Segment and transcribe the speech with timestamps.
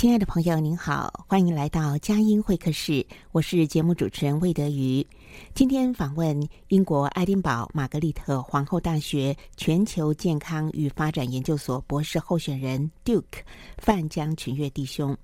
[0.00, 5.06] 亲爱的朋友，您好，欢迎来到佳音会客室，我是节目主持人魏德瑜。
[5.52, 13.42] 今天访问英国爱丁堡玛格丽特皇后大学全球健康与发展研究所博士候选人 Duke
[13.76, 15.14] 范江群跃弟兄，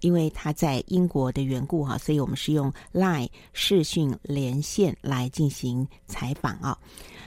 [0.00, 6.76] 因为他在英国的缘故哈，所以我们是用 Line 视讯连线来进行采访啊。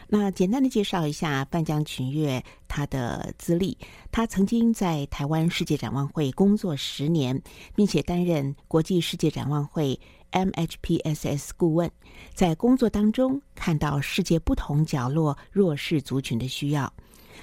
[0.09, 2.43] 那简单的介绍一下范江群跃
[2.77, 3.75] 他的资历。
[4.11, 7.41] 他曾经在台湾世界展望会工作十年，
[7.73, 9.99] 并且担任国际世界展望会
[10.31, 11.91] MHPSS 顾问。
[12.35, 16.93] 在工作当中，看到世界不同角落弱势族群的需要。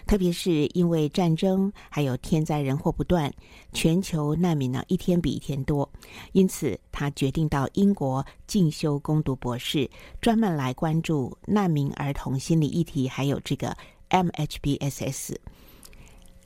[0.06, 3.32] 特别是因为战争，还有天灾人祸不断，
[3.72, 5.88] 全球难民呢一天比一天多，
[6.32, 9.88] 因此他决定到英国进修攻读博士，
[10.20, 13.74] 专门来关注难民儿童心理议题，还有这个
[14.14, 15.34] MHPSS。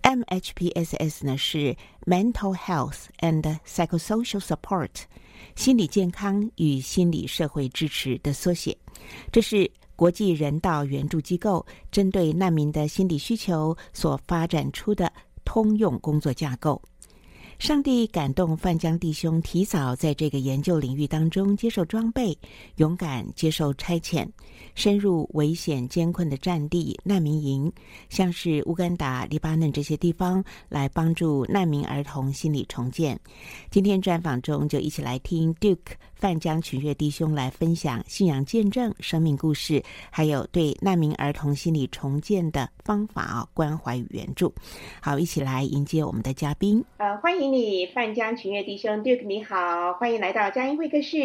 [0.02, 5.02] MHPSS 呢是 Mental Health and Psychosocial Support，
[5.54, 8.74] 心理健康与心理社会支持的缩写，
[9.30, 9.70] 这是。
[9.98, 15.12] 国际人道援助机构针对难民的心理需求所发展出的
[15.44, 16.80] 通用工作架构。
[17.58, 22.38] 上帝感动范江弟兄，提早在这个研究领域当中接受装备，
[22.76, 24.24] 勇敢接受差遣，
[24.76, 27.70] 深入危险艰困的战地难民营，
[28.08, 33.18] 像是乌干达、黎巴嫩这些地方，来帮助难民儿童心理重建。
[33.72, 44.54] 今天专访中就一起来听 Duke 范江群跃弟兄来分享信仰见证、生命故事，还有对难民儿童心理重建的方法啊，关怀与援助。
[45.00, 46.84] 好，一起来迎接我们的嘉宾。
[46.98, 47.48] 呃，欢迎。
[47.48, 51.16] 你范江群跃弟兄，Duke 你好，欢迎来到佳音会客室。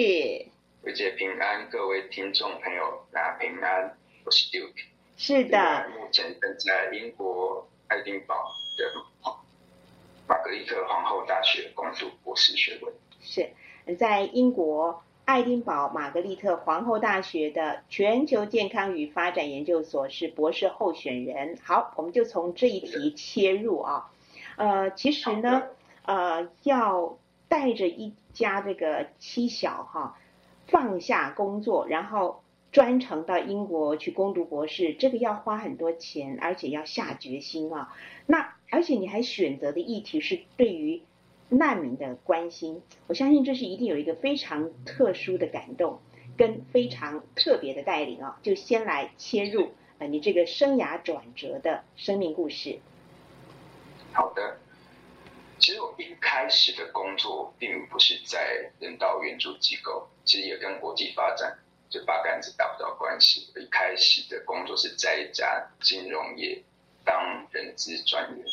[0.83, 4.85] 维姐平安，各位听众朋友大家平安，我是 Duke。
[5.17, 5.89] 是的。
[5.89, 8.35] 目前正在英国爱丁堡
[8.77, 9.33] 的
[10.27, 12.91] 玛格丽特皇后大学攻读博士学位。
[13.21, 13.49] 是，
[13.97, 21.57] 在英国爱丁堡玛格丽特皇后大学的全球健康与发展研究所是博士候选人。
[21.63, 24.11] 好，我们就从这一题切入啊。
[24.57, 25.63] 呃，其实呢。
[26.05, 27.17] 呃，要
[27.47, 30.17] 带着一家这个妻小哈，
[30.67, 32.43] 放下工作，然后
[32.73, 37.95] 专程到英国去攻读博士，这个要花很多钱，而且要下决心啊。
[38.25, 41.01] 那而且你还选择的议题是对于
[41.57, 46.01] 难民的关心，我相信这是一定有一个非常特殊的感动
[46.37, 48.39] 跟非常特别的带领啊。
[48.43, 52.79] 就先来切入呃，你这个生涯转折的生命故事。
[54.11, 54.59] 好的。
[55.59, 61.57] 其实我一开始的工作并不是在人道援助机构，其实也跟国际发展
[61.89, 63.47] 这八竿子打不到关系。
[63.55, 66.61] 一开始的工作是在一家金融业
[67.05, 68.45] 当人资专员，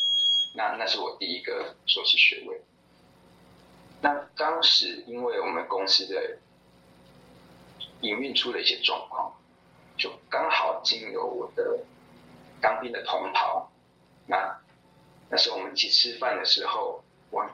[0.54, 2.60] 那那是我第一个硕士学位。
[4.00, 6.38] 那当时因为我们公司的
[8.00, 9.32] 营运出了一些状况，
[9.96, 11.80] 就刚好经由我的
[12.60, 13.70] 当兵的同袍，
[14.26, 14.56] 那。
[15.32, 17.48] 那时候我们一起吃饭的时候，我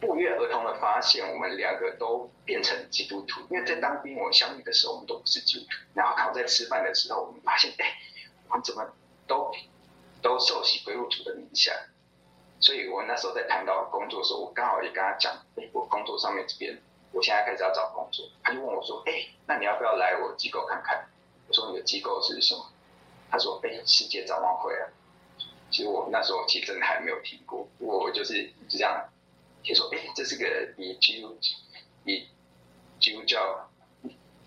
[0.00, 3.40] 不约而同的发现，我们两个都变成基督徒。
[3.50, 5.76] 因为在当兵，我相遇的时候，我们都不是基督徒。
[5.94, 7.96] 然后刚在吃饭的时候，我们发现，哎，
[8.48, 8.84] 我们怎么
[9.28, 9.54] 都
[10.20, 11.70] 都受洗归入主的名下。
[12.62, 16.80] 所以我那时候在谈到工作的时候，我刚好也跟他讲，哎，我工作上面这边，
[17.12, 18.24] 我现在开始要找工作。
[18.42, 21.04] 他就问我说，哎，那你要不要来我机构看看？
[21.48, 22.64] 我说你的机构是什么？
[23.30, 24.88] 他说：“哎，世界展望会啊。”
[25.72, 29.08] 其实我那时候其实真的还没有听过，我就是就这样
[29.62, 31.36] 听说，哎，这是个以基督
[32.04, 32.28] 以
[33.00, 33.70] 基督教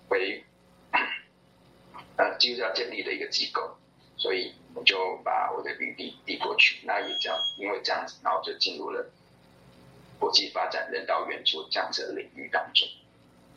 [0.10, 0.44] 为
[2.16, 3.76] 呃基督教建立的一个机构，
[4.18, 6.86] 所以我就把我的履历递过去。
[6.86, 9.10] 那也这样，因为这样子，然后就进入了
[10.20, 12.88] 国际发展人道援助这样子的领域当中。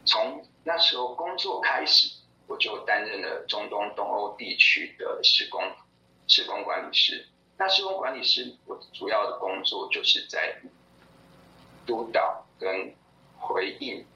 [0.06, 2.08] 从那时候工作开始，
[2.46, 5.60] 我就担任了中东东欧地区的施工
[6.26, 7.26] 施工管理师。
[7.58, 10.56] 那施工管理师，我主要的工作就是在
[11.84, 12.94] 督导跟
[13.36, 14.06] 回应，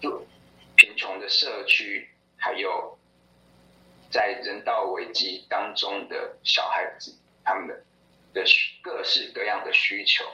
[0.00, 0.24] 就
[0.76, 2.95] 贫穷的社区，还有
[4.16, 7.14] 在人道危机当中的小孩子，
[7.44, 7.74] 他们的
[8.32, 8.42] 的
[8.82, 10.24] 各式各样的需求，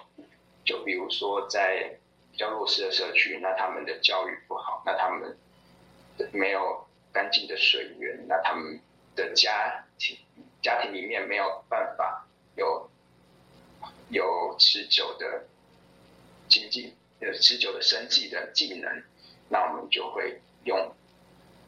[0.64, 1.98] 就比如说在
[2.30, 5.36] 比较弱势的社区，那他们的教育不好，那他们
[6.32, 8.80] 没有干净的水源，那他们
[9.16, 10.16] 的家庭。
[10.62, 12.24] 家庭里面没有办法
[12.54, 12.88] 有
[14.10, 15.44] 有持久的
[16.48, 19.02] 经济、有持久的生计的技能，
[19.48, 20.94] 那我们就会用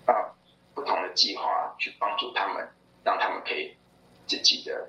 [0.07, 0.34] 啊
[0.75, 2.69] 不同的计划去帮助他们，
[3.05, 3.77] 让他们可以
[4.27, 4.89] 自己的，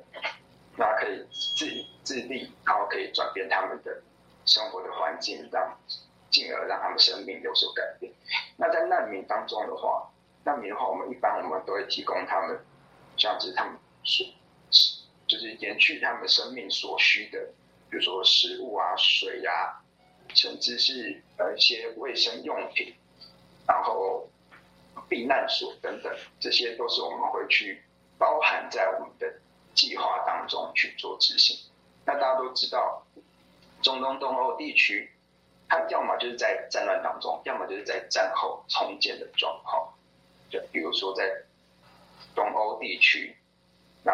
[0.78, 1.26] 那可以
[1.58, 1.66] 自
[2.04, 4.02] 自立，然后可以转变他们的
[4.46, 5.80] 生活的环境，让
[6.30, 8.12] 进而让他们生命有所改变。
[8.58, 10.10] 那在难民当中的话，
[10.44, 12.60] 难民的话，我们一般我们都会提供他们，
[13.18, 13.78] 像是他们。
[14.08, 14.24] 是，
[15.26, 17.40] 就是延续他们生命所需的，
[17.90, 19.81] 比如说食物啊、水啊，
[20.36, 22.94] 甚至是呃一些卫生用品，
[23.68, 24.30] 然后
[25.10, 27.84] 避难所等等，这些都是我们会去
[28.18, 29.31] 包含在我们的
[29.74, 31.57] 计划当中去做执行。
[32.06, 33.06] 那大家都知道，
[33.81, 35.12] 中东东欧地区，
[35.68, 39.94] 它要么就是在战乱当中，要么就是在战后重建的状况。
[40.50, 41.24] 就比如说在
[42.36, 43.36] 东欧地区。
[44.07, 44.13] 那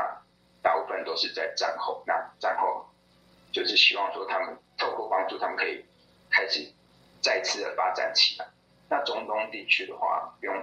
[0.62, 2.86] 大部分都是在战后，那战后
[3.52, 5.84] 就是希望说他们透过帮助，他们可以
[6.30, 6.66] 开始
[7.22, 8.48] 再次的发展起来。
[8.92, 10.54] 那中东地区的话，不用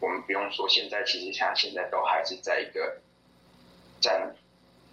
[0.00, 3.02] 我们不用说，现在其实像现在都还是在一个
[4.00, 4.34] 战，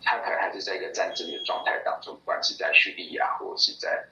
[0.03, 4.05] 他可能还是在一个战争的状态当中，不管是在叙利亚或者是在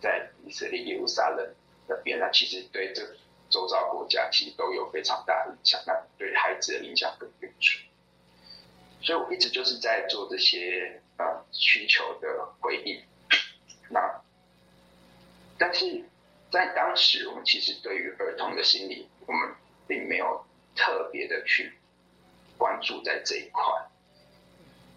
[0.00, 1.52] 在以色列耶路撒冷
[1.88, 3.02] 那边，那其实对这
[3.50, 7.80] 周遭国家其实都有非常大的影响，那对孩子的影响更严重。
[9.02, 13.02] 所以我一直就是在做这些呃需求的回应，
[13.90, 14.22] 那
[15.58, 16.04] 但是
[16.50, 19.54] 在当时，我们其实对于儿童的心理，我们
[19.86, 20.44] 并没有
[20.74, 21.72] 特别的去
[22.56, 23.62] 关注在这一块。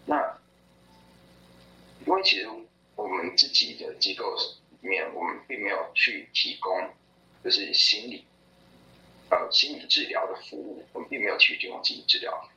[0.06, 0.38] 那
[2.06, 2.48] 因为其实
[2.96, 4.34] 我们自己的机构
[4.80, 6.90] 里面，我们并没有去提供
[7.44, 8.24] 就是心理
[9.30, 12.48] 呃心理治疗的服务，我们并没有去提供心理治疗。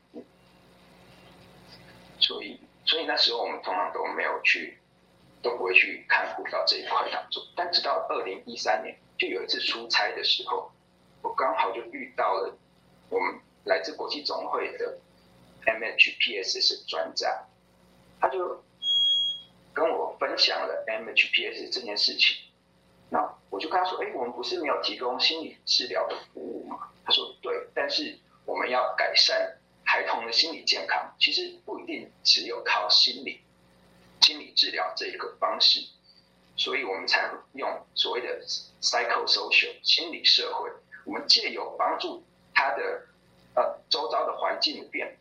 [2.20, 4.78] 所以，所以那时候我们通常都没有去，
[5.44, 7.44] 都不会去看顾到这一块当中。
[7.56, 10.72] 但直到二零一三年，就有一次出差的时候，
[11.22, 12.58] 我刚好就遇到了
[13.10, 14.98] 我们来自国际总会的
[15.66, 17.46] MHPSS 专家，
[18.20, 18.64] 他就
[19.74, 22.38] 跟我分享了 MHPSS 这件事情。
[23.10, 33.42] 那我就跟他说：“哎，我们不是没有提供心理治疗的服务吗？”他说：“对，但是我们要改善。”孩童的心理健康其实不一定只有靠心理
[34.24, 35.86] 心理治疗这一个方式，
[36.56, 38.42] 所以我们才用所谓的
[38.82, 40.70] psychosocial 心理社会，
[41.06, 43.06] 我们借由帮助他的
[43.54, 45.18] 呃周遭的环境变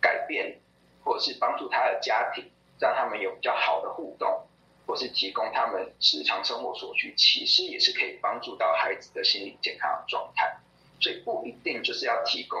[0.00, 0.58] 改变，
[1.04, 2.50] 或者是帮助他的家庭，
[2.80, 4.46] 让他们有比较好的互动，
[4.86, 10.58] 或是提供他们日常生活所需，其实也是可以帮助到孩子的心理健康状态，
[11.00, 12.58] 所以不一定就是要提供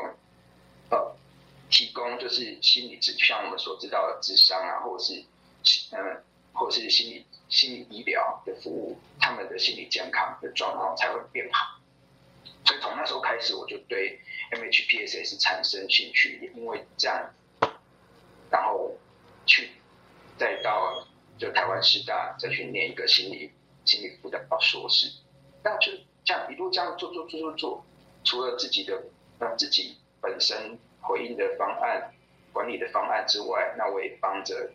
[0.90, 1.14] 呃。
[1.70, 5.22] 提供就是心理治，像我们所知道的智商啊，或者是
[5.92, 6.22] 嗯，
[6.52, 11.80] 或是心理心理医疗的服务，他们的心理健康的状况才会变好。
[12.64, 14.20] 所以从那时候开始，我就对
[14.52, 17.30] MHPSS 产生兴趣，因为这样，
[18.50, 18.96] 然后
[19.46, 19.70] 去
[20.38, 21.06] 再到
[21.38, 23.52] 就台湾师大再去念一个心理
[23.84, 25.10] 心理辅导硕士，
[25.62, 25.92] 那就
[26.24, 27.86] 这样一路这样做做做做做，
[28.24, 29.02] 除了自己的
[29.38, 30.78] 让自己本身。
[31.00, 32.12] 回应的方案、
[32.52, 34.70] 管理的方案之外，那我也帮着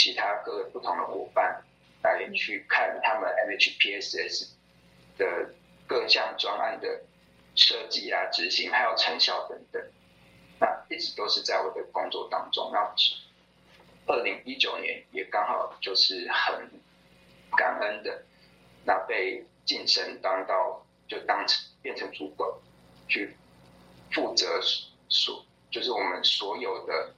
[0.00, 1.62] 其他各个不同的伙伴
[2.02, 4.48] 来去看他们 MHPSS
[5.18, 5.50] 的
[5.86, 7.02] 各项专案的
[7.54, 9.82] 设计啊、执行，还有成效等等。
[10.58, 12.70] 那一直都是在我的工作当中。
[12.72, 12.94] 那
[14.06, 16.70] 二零一九年也刚好就是很
[17.58, 18.24] 感恩的，
[18.86, 22.50] 那被晋升当到就当成变成主管，
[23.06, 23.36] 去
[24.12, 24.58] 负责
[25.10, 25.44] 所。
[25.70, 27.14] 就是我们所有的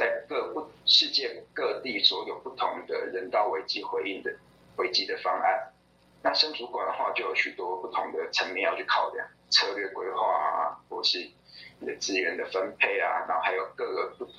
[0.00, 4.34] 在各不世界各地所有不同的人道危机回应的
[4.76, 5.74] 危机的方案。
[6.22, 11.18] 那生主管的话，就有许多不同的层面要去考量，策略规划啊，或是
[11.80, 14.34] 你的资源的分配啊，然后还有各个不同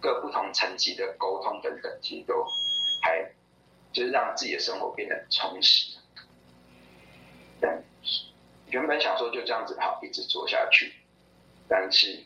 [0.00, 2.44] 各不同层级的沟通等等，其实都
[3.00, 3.30] 还
[3.92, 5.96] 就是让自己的生活变得充实。
[7.60, 7.80] 但
[8.70, 10.92] 原本想说就这样子好，一直做下去，
[11.68, 12.24] 但是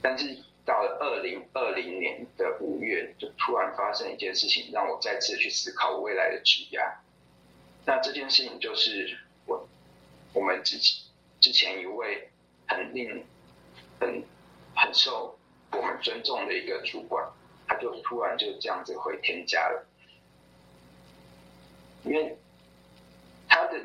[0.00, 6.78] 但是到了二零二零年的五月，就突然发生一件事情，让我再次去思考我未来的职业。
[7.86, 9.66] 那这件事情就是我
[10.34, 11.02] 我们之前
[11.40, 12.28] 之前一位
[12.66, 13.24] 很令
[13.98, 14.22] 很
[14.76, 15.38] 很受
[15.72, 17.26] 我们尊重的一个主管，
[17.66, 19.86] 他就突然就这样子回天家了，
[22.04, 22.36] 因为。
[23.50, 23.80] 他的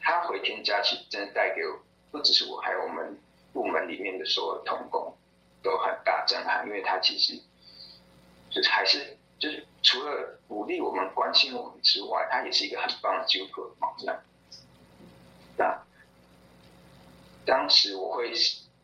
[0.00, 3.16] 他回天家，其实真的带给我，不只是我，还有我们
[3.52, 5.16] 部门里面的所有同工，
[5.64, 6.64] 都很大震撼。
[6.64, 7.34] 因为他其实
[8.50, 14.22] 就是还是就是除了鼓励我们、关心我们之外，他也是一个很棒的基督徒榜样。
[15.56, 15.84] 那
[17.44, 18.32] 当时我会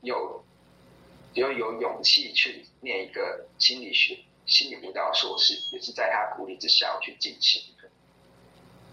[0.02, 0.44] 有
[1.34, 7.88] 有有勇气去念一个心理学、心理辅导硕士，也是在他鼓励之下我去进行的。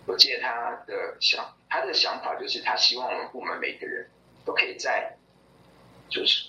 [0.05, 4.09] 我记得他的想，他的想法就是他希望我们部门每个人
[4.45, 5.17] 都可以在，
[6.09, 6.45] 就是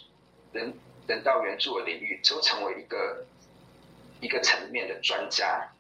[0.53, 0.73] 人
[1.09, 3.27] 人道援助的领域就成为一个
[4.21, 5.73] 一个层面的专家。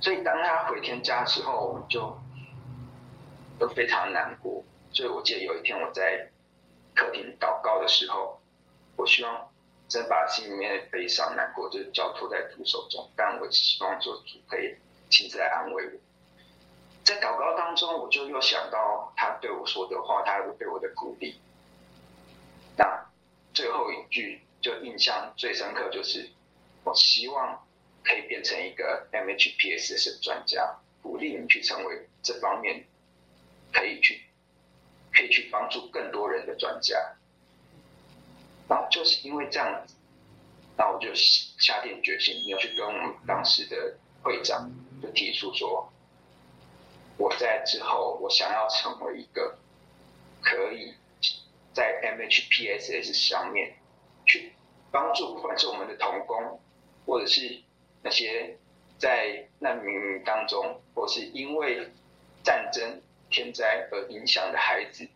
[0.00, 2.20] 所以当他回天家的时候，我们就
[3.58, 4.62] 都非常难过。
[4.92, 6.28] 所以我记得有一天我在
[6.94, 8.38] 客厅祷告的时候，
[8.96, 9.50] 我希望
[9.88, 14.76] 真把心里面的悲伤难过就交托在主手中，但我希望做主可以。
[15.12, 15.92] 亲自来安慰我，
[17.04, 21.38] 在祷告当中，我就又想到他对我说的话，他对我的鼓励。
[22.78, 23.11] 那
[23.52, 26.28] 最后一句就印象最深刻，就是
[26.84, 27.66] 我希望
[28.04, 32.84] 可以变成一个 MHPS 的专家，鼓励你去成为这方面
[33.72, 34.22] 可以去
[35.12, 36.96] 可以去帮助更多人的专家。
[38.68, 39.86] 然后就是因为这样，
[40.76, 44.70] 那我就下定决心要去跟我们当时的会长。
[45.02, 45.92] 就提出说，
[47.16, 49.58] 我在之后，我想要成为一个
[50.40, 50.94] 可以
[51.72, 53.74] 在 MHPSS 上面
[54.26, 54.52] 去
[54.90, 56.60] 帮助，不管是我们的童工，
[57.06, 57.62] 或者是
[58.02, 58.56] 那些
[58.98, 61.90] 在难民当中，或是因为
[62.42, 65.08] 战争、天灾而影响的孩子，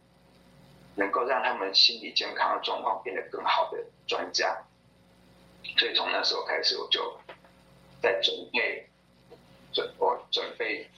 [0.94, 4.64] 能够让他们心理健康的状况变得更好的专家。
[5.78, 7.18] 所以从那时候开始，我就
[8.00, 8.86] 在准备。
[9.72, 10.88] 准我准备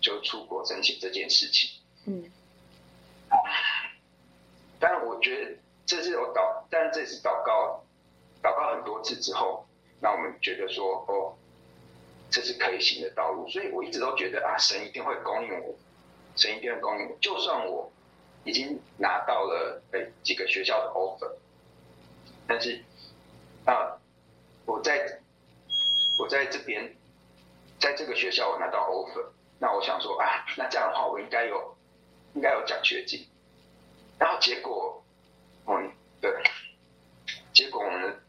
[0.00, 1.68] 就出国申请这件事情，
[2.06, 2.30] 嗯，
[4.80, 7.84] 但我觉得这是我祷，但这是祷告，
[8.42, 9.66] 祷告很多次之后，
[10.00, 11.36] 那我们觉得说，哦，
[12.30, 15.76] 这是可以行的道路，所以我一直都觉得啊，神一定会供应我，
[16.34, 17.92] 神一定会供应我，就算我
[18.44, 21.32] 已经拿到了哎几个学校的 offer，
[22.48, 22.82] 但是
[23.66, 24.00] 啊，
[24.64, 25.20] 我在
[26.18, 26.96] 我在这边。
[27.80, 29.24] 在这个学校我拿到 offer，
[29.58, 31.74] 那我想说啊，那这样的话我应该有，
[32.34, 33.26] 应该有奖学金。
[34.20, 35.02] 然后结果，
[35.66, 36.30] 嗯，对，
[37.54, 38.20] 结果我们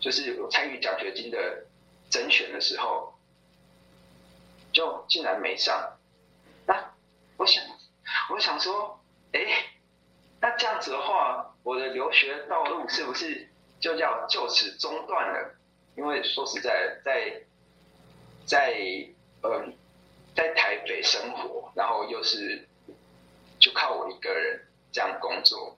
[0.00, 1.66] 就是我参与奖学金的
[2.08, 3.14] 甄选的时候，
[4.72, 5.98] 就竟然没上。
[6.66, 6.94] 那
[7.36, 7.62] 我想，
[8.30, 8.98] 我想说，
[9.32, 9.40] 哎，
[10.40, 15.54] 那这样子的话，我的留学道路是不是就要就此中断了？
[15.96, 17.42] 因为说实在，在
[18.46, 18.74] 在
[19.42, 19.76] 嗯，
[20.34, 22.66] 在台北生活，然后又是
[23.60, 25.76] 就靠我一个人这样工作，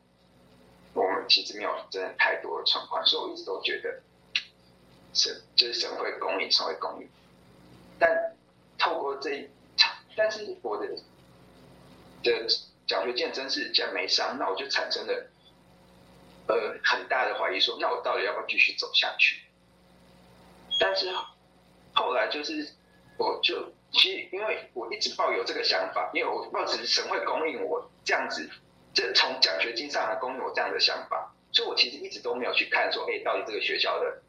[0.93, 4.03] 我们其实没有真的太多的存款，所以我一直都觉得
[5.13, 7.09] 神就是神会供应，神会供应。
[7.99, 8.37] 但
[8.79, 10.87] 透过这一场，但是我的
[12.23, 12.47] 的
[12.87, 15.31] 奖学金真是竟然没上，那我就产生了
[16.47, 19.41] 呃很大的怀疑说，那我到底要不要继续走下去？
[20.79, 21.11] 但是。
[21.99, 22.75] 后来就是，
[23.17, 28.51] 我就其实因为我一直抱有这个想法，因为我抱持神会供应我这样子，
[28.97, 34.23] 这从奖学金上来供应我这样的想法，所以我其实一直都没有去看说，哎，到底这个学校的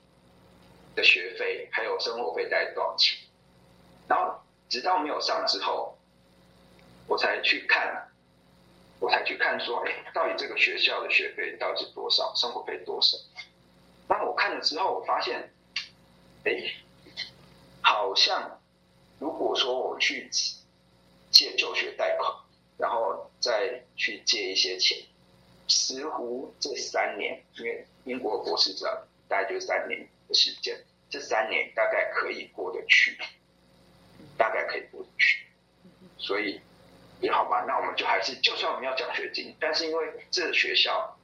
[0.94, 3.18] 的学费还有生活费大概多少钱？
[4.08, 5.98] 然后直到没有上之后，
[7.08, 8.12] 我才去看，
[9.00, 13.18] 我才去看说，哎，到底这个学校的学费到底是多少，生活费多少？
[14.08, 15.52] 那我看了之后，我发现，
[16.44, 16.52] 哎。
[17.82, 18.60] 好像，
[19.18, 20.30] 如果说我去
[21.32, 22.30] 借助学贷款，
[22.78, 24.98] 然后再去借一些钱，
[25.68, 30.78] 似乎这三年，因为英国国师长大概就三年的时间，
[31.10, 33.18] 这三年大概可以过得去，
[34.38, 35.46] 大概可以过得去，
[36.18, 36.62] 所以
[37.20, 41.18] 也好吧，那我们就还是，就算我们要奖学金，但是因为这个学校，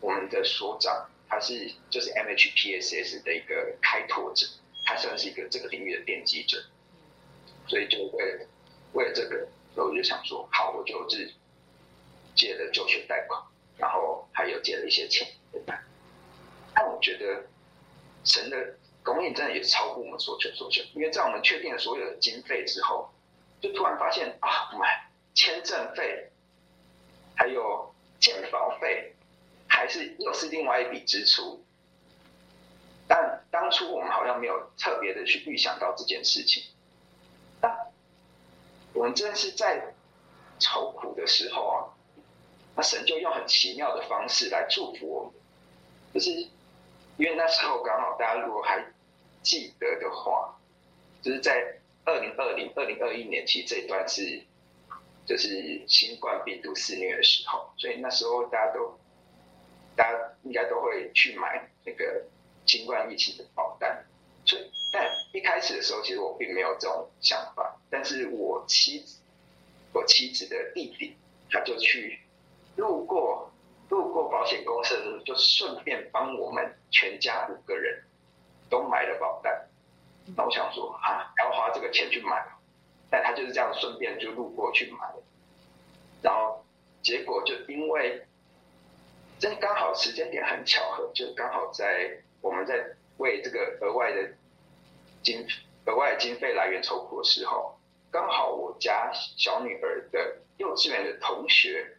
[0.00, 4.46] 我们的所长他是就是 MHPSS 的一个开拓者，
[4.86, 6.64] 他算是一个这个领域的奠基者，
[7.68, 8.46] 所以就为了
[8.92, 11.32] 为了这个，所以我就想说，好，我就是
[12.34, 13.42] 借了就学贷款。
[13.76, 15.82] 然后还有借了一些钱，对吧？
[16.72, 17.44] 但我觉得
[18.24, 18.56] 神的
[19.02, 23.12] 供应真的也超过我们所求所求，因为在我们确定了所有的经费之后，
[23.60, 24.88] 就突然发现啊，我们
[25.34, 26.30] 签证费
[27.34, 29.12] 还有建房费，
[29.66, 31.64] 还是又是另外一笔支出。
[33.08, 36.62] 但当初我们好像没有特别的去预想到这件事情。
[38.94, 39.94] 我们真的是在
[40.58, 41.76] 愁苦的时候啊。
[42.76, 45.32] 那神就用很奇妙的方式来祝福我们，
[46.12, 46.30] 就是
[47.16, 48.84] 因为那时候刚好大家如果还
[49.42, 50.58] 记得的话，
[51.22, 54.42] 就是在二零二零、二零二一年，其实这一段是
[55.24, 58.98] 就是新冠病毒肆虐的时候，所以那时候大家都
[59.94, 62.24] 大家应该都会去买那个
[62.66, 64.04] 新冠疫情的保单。
[64.44, 69.18] 所以，但一开始的时候，其实我并没有这种想法，但是我妻子，
[69.92, 71.16] 我妻子的弟弟，
[71.50, 72.20] 他就去。
[72.76, 73.52] 路过
[73.88, 78.02] 路过保险公司的时候，就顺便帮我们全家五个人
[78.68, 79.68] 都买了保单。
[80.36, 82.44] 那我想说啊，要花这个钱去买，
[83.08, 85.22] 但他就是这样顺便就路过去买了。
[86.20, 86.64] 然后
[87.00, 88.26] 结果就因为
[89.38, 94.32] 这刚好时间点很巧合，就刚好在我们在为这个额外的
[95.22, 95.46] 经
[95.86, 97.78] 额外的经费来源筹款的时候，
[98.10, 101.98] 刚好我家小女儿的幼稚园的同学。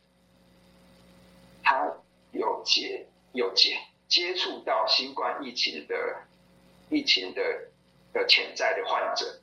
[1.64, 1.92] 他
[2.32, 3.76] 有接有接
[4.08, 5.96] 接触到新冠疫情的
[6.90, 7.42] 疫情的
[8.14, 9.42] 的潜在的患者，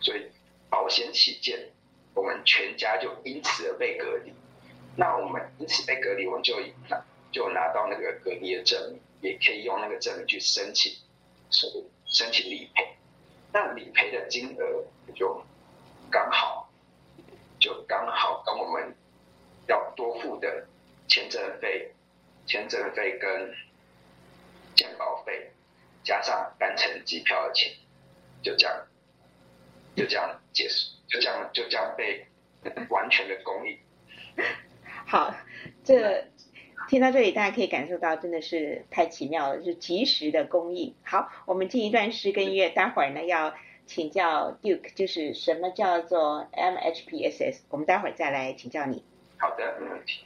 [0.00, 0.30] 所以
[0.70, 1.70] 保险起见，
[2.14, 4.32] 我们全家就因此而被隔离。
[4.96, 10.92] 那我们因此被隔离，我们就拿就拿到那个隔离的证明，也可以用那个证明去申请，
[11.50, 12.96] 所以申请理赔。
[13.52, 14.84] 那理赔的金额
[15.14, 15.44] 就
[16.10, 16.70] 刚好
[17.58, 18.94] 就刚好跟我们
[19.66, 20.66] 要多付的。
[21.08, 21.94] 签证费、
[22.46, 23.54] 签证费跟
[24.74, 25.52] 健保费，
[26.02, 27.72] 加上单程机票的钱，
[28.42, 28.86] 就这样，
[29.94, 32.26] 就这样结束，就这样，就这样被
[32.90, 33.78] 完全的公益。
[35.06, 35.32] 好，
[35.84, 36.26] 这
[36.88, 40.94] 听到这里，大家可以感受到，真的是太奇妙了，是及时的供应。
[41.02, 43.54] 好，我们进一段诗跟音乐，待会儿呢要
[43.86, 49.02] 请教 Duke，就是什么叫做 MHPSS，我们待会儿再来请教你。
[49.38, 50.25] 好的，没问题。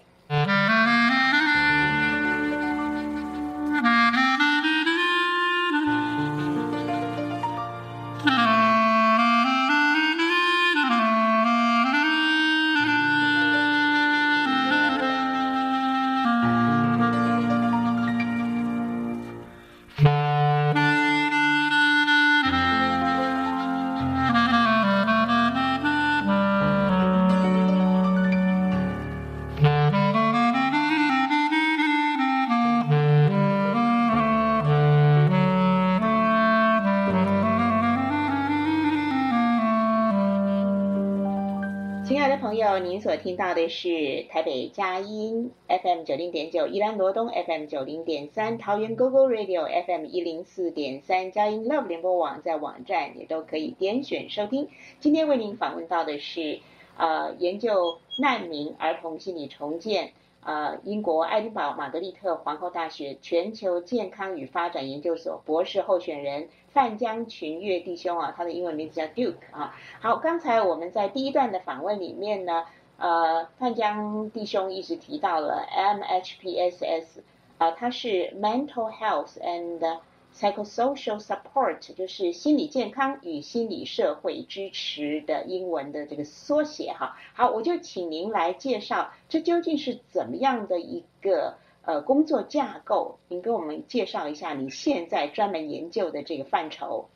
[42.84, 54.68] 您所听到的是台北佳音 FM 九零点九，宜兰罗东 FM 九零点三，桃园 GoGo Radio FM 一零四点三，佳音 Love 联播网在网站也都可以点选收听。
[54.98, 56.60] 今天为您访问到的是，
[56.96, 66.48] 呃，研究难民儿童心理重建，呃，英国爱丁堡玛格丽特皇后大学全球健康与发展研究所博士候选人。
[66.72, 69.74] 范江群月弟兄啊，他的英文名字叫 Duke 啊。
[70.00, 72.64] 好，刚才我们在第一段的访问里面呢，
[72.96, 77.22] 呃，范江弟兄一直提到了 MHPSS
[77.58, 79.98] 啊，它是 Mental Health and
[80.34, 87.16] Psychosocial Support，就是心理健康与心理社会支持的英文的这个缩写哈。
[87.34, 91.58] 好，我就请您来介绍，这究竟是怎么样的一个？
[91.82, 97.08] 呃，工作架构，您给我们介绍一下你现在专门研究的这个范畴。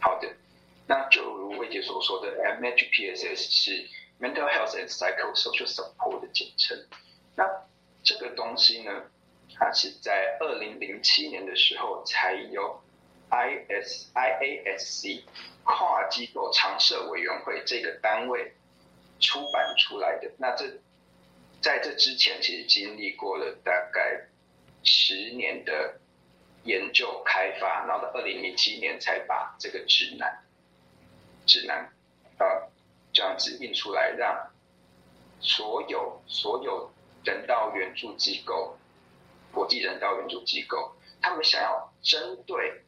[0.00, 0.28] 好的，
[0.88, 3.88] 那就如魏姐所说的，MHPSS 是
[4.20, 6.76] Mental Health and Psychosocial Support 的简称。
[7.36, 7.48] 那
[8.02, 9.04] 这个东西呢，
[9.58, 12.80] 它是在二零零七年的时候才由
[13.30, 15.22] IS IASC
[15.64, 18.54] 跨机构常设委员会这个单位
[19.20, 20.30] 出版出来的。
[20.38, 20.64] 那这
[21.60, 24.28] 在这之前，其实经历过了大概
[24.84, 26.00] 十年的
[26.64, 30.44] 研究开发，然后到二零零七年才把这个指南
[31.46, 31.92] 指南
[32.38, 32.70] 呃
[33.12, 34.50] 这样子印出来，让
[35.40, 36.90] 所有所有
[37.24, 38.78] 人道援助机构、
[39.52, 42.82] 国际人道援助机构，他们想要针对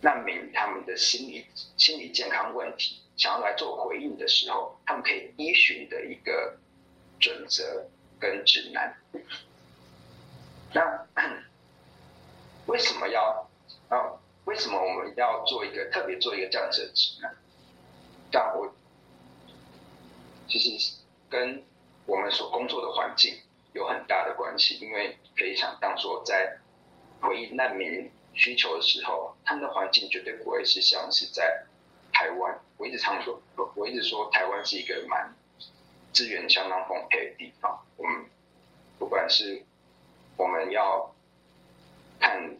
[0.00, 6.58] 难民他们的心理心理健康问题，想要来做回应的时候，他们可以依循的一个
[7.20, 8.96] 准则跟指南。
[10.72, 11.06] 那
[12.66, 13.48] 为什么要
[13.88, 14.18] 啊？
[14.44, 17.36] 为什么我们要做一个特别做一个这样子的指南？
[18.32, 18.74] 但我
[20.48, 20.96] 其实
[21.30, 21.62] 跟
[22.06, 23.38] 我们所工作的环境
[23.72, 26.58] 有很大的关系，因为可以想当说在
[27.20, 31.64] 回应难民需求的时候，他们的环境绝对不会是像是在
[32.12, 32.60] 台湾。
[32.76, 35.34] 我一直常说，我我一直说台湾是一个蛮
[36.12, 37.80] 资源相当丰沛的地方。
[37.96, 38.26] 我们
[38.98, 39.62] 不管是
[40.36, 41.14] 我们要
[42.20, 42.56] 看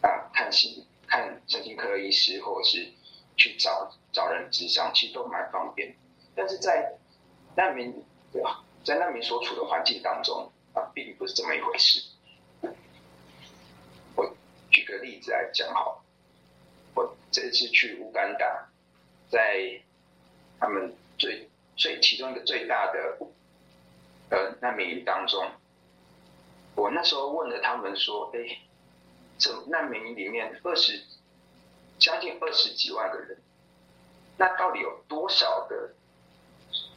[0.00, 2.88] 啊看心看神经科医师，或者是
[3.36, 5.94] 去找找人咨商，其实都蛮方便。
[6.34, 6.94] 但是在
[7.54, 12.02] 难民对吧，在难民所处的环境当中啊，并不是这么一回事。
[14.14, 14.36] 我
[14.70, 16.04] 举个例子来讲好，
[16.94, 18.68] 我这次去乌干达，
[19.30, 19.80] 在
[20.60, 23.18] 他们最最其中一个最大的
[24.30, 25.50] 呃难民营当中，
[26.74, 28.58] 我那时候问了他们说：“哎，
[29.38, 31.02] 这难民营里面二十
[31.98, 33.40] 将近二十几万个人，
[34.36, 35.94] 那到底有多少个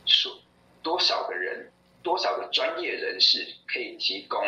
[0.05, 0.41] 数
[0.83, 1.71] 多少个人
[2.03, 4.41] 多少个专业人士可以提供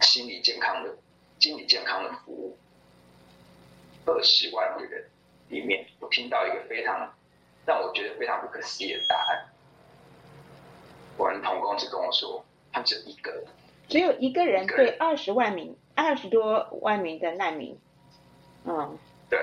[0.00, 0.96] 心理健康的？”
[1.40, 2.58] 心理健康的服务，
[4.04, 5.08] 二十万个人
[5.48, 7.14] 里面，我听到一个非常
[7.64, 9.48] 让我觉得非常不可思议的答案。
[11.16, 13.42] 我们同工只跟我说，他只有一个，
[13.88, 17.80] 只有一个人对二十万名、二十多万名的难民，
[18.66, 18.98] 嗯，
[19.30, 19.38] 对，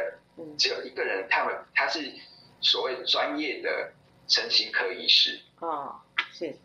[0.56, 2.14] 只有一个人，他们他是
[2.62, 3.92] 所谓专业的
[4.28, 6.00] 神经科医师，哦，
[6.32, 6.58] 是，对，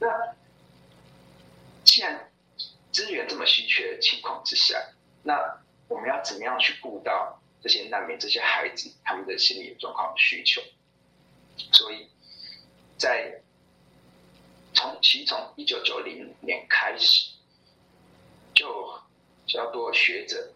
[0.00, 0.34] 那
[1.84, 2.26] 既然。
[2.92, 4.76] 资源这么稀缺的情况之下，
[5.22, 10.60] 那我们要怎么样去顾到这些难民、这些孩子他们的心理状况需求？
[11.70, 12.08] 所以
[12.98, 13.40] 在
[14.74, 17.30] 从其实从一九九零年开始，
[18.54, 19.00] 就
[19.46, 20.52] 比较多学者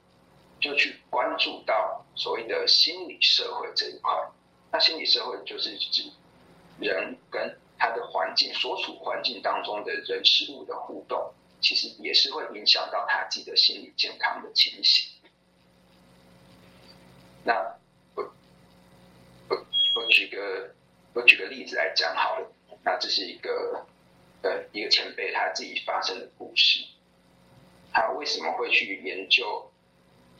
[0.61, 4.12] 就去关注到所谓的心理社会这一块。
[4.72, 6.11] 那心理社会就是指
[6.80, 11.32] 人跟他的环境、所处环境当中的人事物的互动。
[11.60, 15.06] 其实也是会影响到他自己的心理健康的情形。
[17.42, 17.54] 那
[18.14, 18.22] 我
[19.48, 19.56] 我
[19.96, 20.74] 我举个
[21.14, 22.52] 我举个例子来讲好了。
[22.82, 23.87] 那这是一个
[24.42, 26.84] 呃一个前辈他自己发生的故事。
[27.90, 29.72] 他为什么会去研究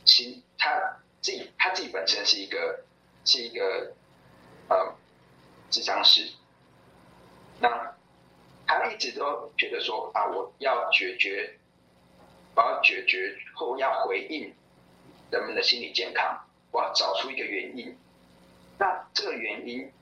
[0.05, 0.43] 心？
[0.59, 2.85] 他自己他自己本身是一个
[3.25, 3.95] 是一个
[4.69, 4.95] 呃
[5.71, 6.29] 智商师。
[7.61, 7.95] 那
[8.67, 11.59] 他一直都觉得说啊，我要解决，
[12.55, 14.55] 我要解决或要回应
[15.31, 17.97] 人们的心理健康，我要找出一个原因。
[18.79, 19.93] 那这个原因，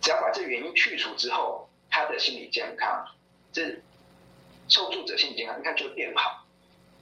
[0.00, 3.06] 只要把这原因去除之后，他的心理健康，
[3.52, 3.80] 这
[4.68, 6.46] 受助者心理健康，你看就会变好。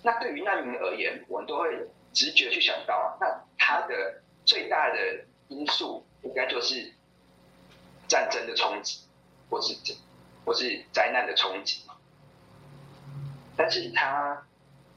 [0.02, 6.92] 那对于难民而言，我们都会直觉去想到，那他的最大的因素应该就是
[8.08, 9.00] 战争的冲击，
[9.50, 9.94] 或是这。
[10.44, 11.82] 或是灾难的冲击，
[13.54, 14.46] 但是他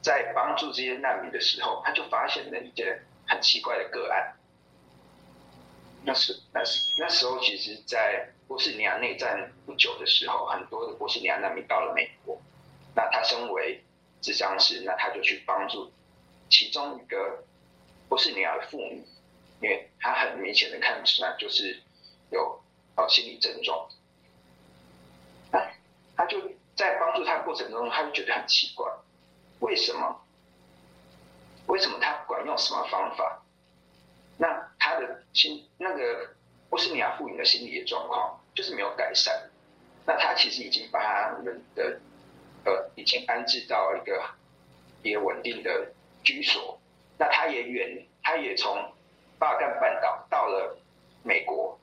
[0.01, 4.33] 在帮助这些难民的时候，他就发现了一件很奇怪的个案。
[6.05, 12.41] 那时，那时，那时候，其实，在波斯尼亚内战不久的时候，很多的波斯尼亚难民到了美国。
[12.95, 13.83] 那他身为
[14.21, 15.91] 智商师，那他就去帮助
[16.49, 17.43] 其中一个
[18.07, 19.03] 波斯尼亚的妇女，
[19.61, 21.81] 因为他很明显的看出来就是
[22.29, 22.63] 有
[22.95, 23.89] 呃心理症状。
[26.21, 26.39] 他就
[26.75, 28.87] 在帮助他的过程中，他就觉得很奇怪，
[29.59, 30.21] 为什么？
[31.65, 33.41] 为什么他不管用什么方法，
[34.37, 36.35] 那他的心那个
[36.69, 39.49] 波斯尼亚妇女的心理的状况就是没有改善？
[40.05, 41.99] 那他其实已经把他们的
[42.65, 44.23] 呃已经安置到一个
[45.01, 45.91] 一个稳定的
[46.23, 46.79] 居所，
[47.17, 48.77] 那他也远，他也从
[49.39, 50.77] 巴尔干半岛到了
[51.23, 51.79] 美国。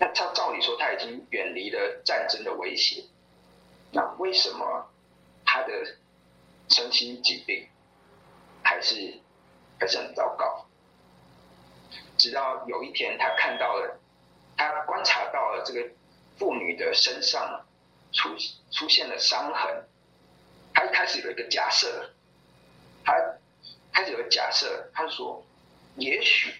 [0.00, 3.04] 那他照理说他已经远离了战争的威胁，
[3.92, 4.90] 那为什么
[5.44, 5.98] 他的
[6.70, 7.68] 身心疾病
[8.62, 9.20] 还是
[9.78, 10.66] 还是很糟糕？
[12.16, 14.00] 直到有一天，他看到了，
[14.56, 15.86] 他观察到了这个
[16.38, 17.66] 妇女的身上
[18.12, 18.30] 出
[18.70, 19.84] 出现了伤痕，
[20.72, 22.10] 他一开始有一个假设，
[23.04, 23.12] 他
[23.92, 25.44] 开始有个假设，他说，
[25.96, 26.54] 也许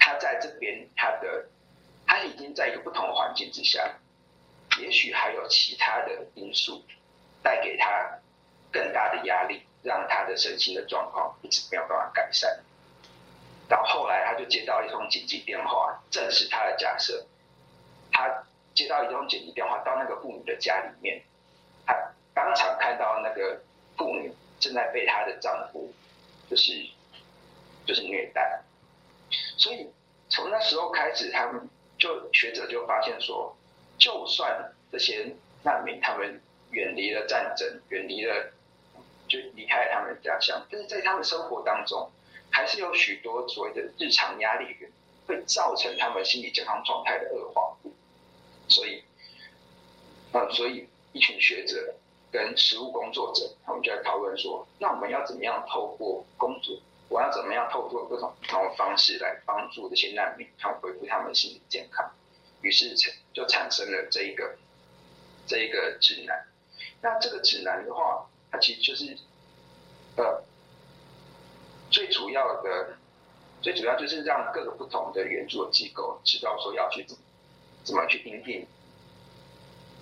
[0.00, 1.48] 他在这边，他的
[2.16, 3.94] 他已经在一个不同的环境之下，
[4.80, 6.82] 也许还有其他的因素
[7.42, 8.18] 带给他
[8.72, 12.64] 更大的压力，让他的身心的状况一直没有办法改善。
[13.68, 17.26] 到后来，他就接到一通紧急电话，证实他的假设。
[18.10, 21.22] 他接到一通紧急电话，到那个妇女的家里面，
[21.84, 21.94] 他
[22.32, 23.60] 当场看到那个
[23.98, 25.92] 妇女正在被她的丈夫，
[26.48, 26.72] 就是
[27.84, 28.62] 就是虐待。
[29.58, 29.90] 所以
[30.30, 31.68] 从那时候开始，他们
[32.06, 33.56] 就学者就发现说，
[33.98, 36.40] 就算这些难民他们
[36.70, 38.52] 远离了战争，远离了
[39.26, 42.08] 就离开他们的家乡，但是在他们生活当中，
[42.48, 44.88] 还是有许多所谓的日常压力源，
[45.26, 47.76] 会造成他们心理健康状态的恶化。
[48.68, 49.02] 所以，
[50.30, 51.94] 呃，所以一群学者
[52.30, 62.10] 跟实务工作者，他们就在讨论说，那我们要怎么样透过工作，我要怎么样透过各种不同的方式来帮助这些难民，他们恢复他们的心理健康。
[62.62, 64.56] 于是产就产生了这一个
[65.46, 66.46] 这一个指南。
[67.02, 69.16] 那这个指南的话，它其实就是
[70.16, 70.42] 呃。
[71.88, 72.98] 最主要的，
[73.62, 77.22] 最主要就是让各个不同的援助机构知道说要去怎么
[77.84, 78.66] 怎么去应对，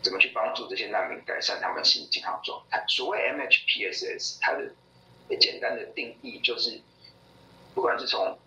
[0.02, 2.82] 怎么去帮助这些难民改善他们心理健康状态。
[2.88, 4.72] 所谓 MHPSS，它的
[5.28, 6.80] 最简单的定义就是，
[7.74, 8.38] 不管是从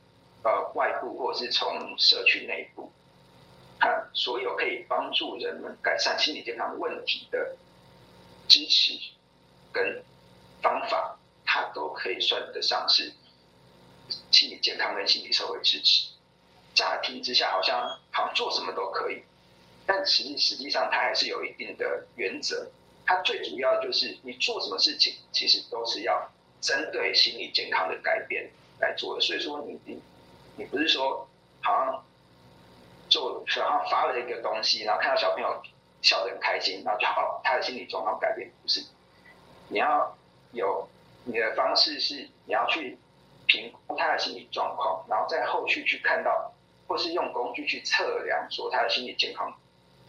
[0.43, 2.91] 呃外部或者是从社区内部，
[3.79, 7.55] 看所有可以帮助人们改善心理健康问题的
[8.47, 8.93] 支持
[9.71, 10.03] 跟
[10.61, 13.13] 方法，它都可以算得上是。
[14.31, 16.07] 心理健康跟心理社会支持，
[16.73, 19.21] 乍听之下好像好像做什么都可以，
[19.85, 22.71] 但实际实际上它还是有一定的原则。
[23.05, 29.21] 它最主要就是你做什么事情，其实都是要针对心理健康的改变来做的。
[29.21, 30.01] 所以说你你
[30.55, 31.27] 你不是说
[31.61, 32.05] 好像
[33.09, 35.61] 做好像发了一个东西，然后看到小朋友
[36.01, 38.83] 笑得很开心，然后就好他的心理状况改变，不是？
[39.69, 40.17] 你要
[40.51, 40.87] 有
[41.25, 42.97] 你的方式是你要去。
[43.49, 46.53] 评估他的心理状况，然后在后续去看到，
[46.85, 49.57] 或是用工具去测量，说他的心理健康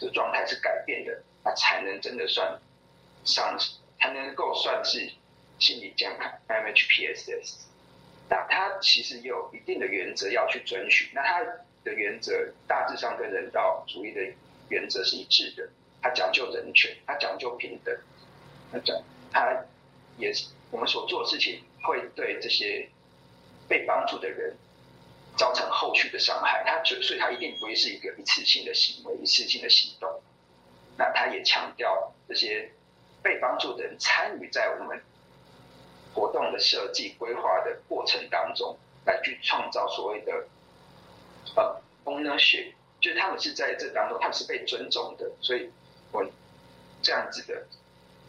[0.01, 2.61] 的状态是改变的，那才能真的算
[3.23, 3.57] 上，
[4.01, 5.09] 才能够算是
[5.61, 7.61] 心理健康 MHPSS。
[8.29, 11.41] 那它其实也有一定的原则要去遵循，那它
[11.85, 14.21] 的原则大致上跟人道主义的
[14.69, 15.69] 原则是一致的，
[16.03, 17.97] 它讲究人权，它讲究平等，
[18.73, 18.97] 它讲
[19.33, 19.65] 它
[20.17, 22.89] 也是我们所做的事情会对这些。
[23.69, 24.57] 被帮助的人
[25.37, 30.09] 造成后续的伤害，他所以，他一定不会是一个一次性的行为，一次性的行动。
[30.97, 32.71] 那他也强调这些
[33.23, 34.99] 被帮助的人参与在我们
[36.19, 38.77] 活动的设计规划的过程当中，
[39.07, 40.49] 来去创造所谓的
[41.55, 45.31] 呃 ownership，就是他们是在这当中，他们是被尊重的。
[45.41, 45.71] 所以，
[46.11, 46.29] 我
[47.01, 47.65] 这样子的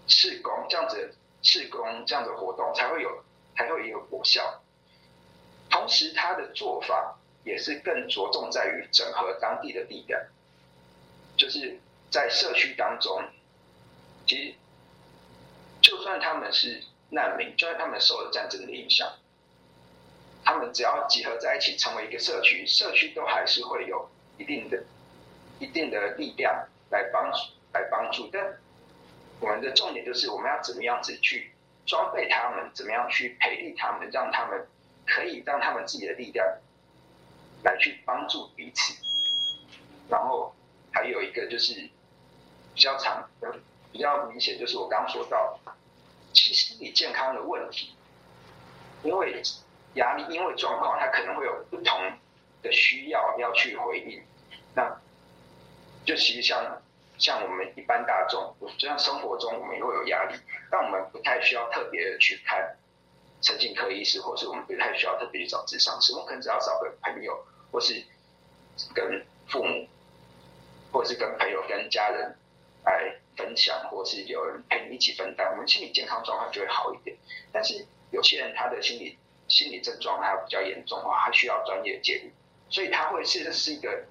[0.08, 3.24] 试工，这样子的事工，这样子的活动才会有，
[3.58, 4.62] 才会有果效。
[5.72, 10.22] 同时，他的做法也是更着重在于整合当地的力量，
[11.36, 11.80] 就是
[12.12, 13.24] 在社区当中，
[14.28, 14.54] 其实
[15.82, 19.08] 就算他们是难民，就算他们受了战争的影响，
[20.44, 24.84] 他们只要集合在一起成为一个社区，社区都还是会有一定的、
[25.60, 27.38] 一定的力量来帮助、
[27.74, 28.30] 来帮助。
[28.32, 28.58] 但
[29.40, 31.52] 我们的重点就是，我们要怎么样子去
[31.86, 34.68] 装备他们，怎么样去培育他们，让他们。
[35.12, 36.46] 可以让他们自己的力量
[37.64, 38.94] 来去帮助彼此，
[40.08, 40.54] 然后
[40.92, 41.74] 还有一个就是
[42.76, 43.28] 比较长、
[43.92, 45.60] 比较明显，就是我刚刚说到，
[46.34, 47.96] 其实心理健康的问题，
[49.04, 49.42] 因为
[49.96, 52.00] 压力、因为状况，他可能会有不同
[52.62, 54.24] 的需要要去回应。
[54.76, 55.00] 那
[56.06, 56.82] 就其实像
[57.18, 60.36] 像我们一般大众，就像生活中我们也会有压力，
[60.70, 62.76] 但我们不太需要特别的去看。
[63.42, 68.04] 神经科医师，或是我们不太需要特别去找咨商师，我们可能只要找个朋友，或是
[68.94, 69.88] 跟父母，
[70.92, 72.36] 或是跟朋友、跟家人
[72.84, 77.18] 来分享，或是有人陪你一起分担，我们心理健康状况就会好一点。
[77.52, 82.30] 但是有些人他的心理心理症状还比较严重的话，他需要专业介入，
[82.70, 84.04] 所以他会是是一个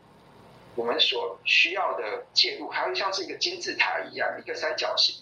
[0.74, 5.14] 我们所需要的介入，还会像是一个金字塔一样，一个三角形。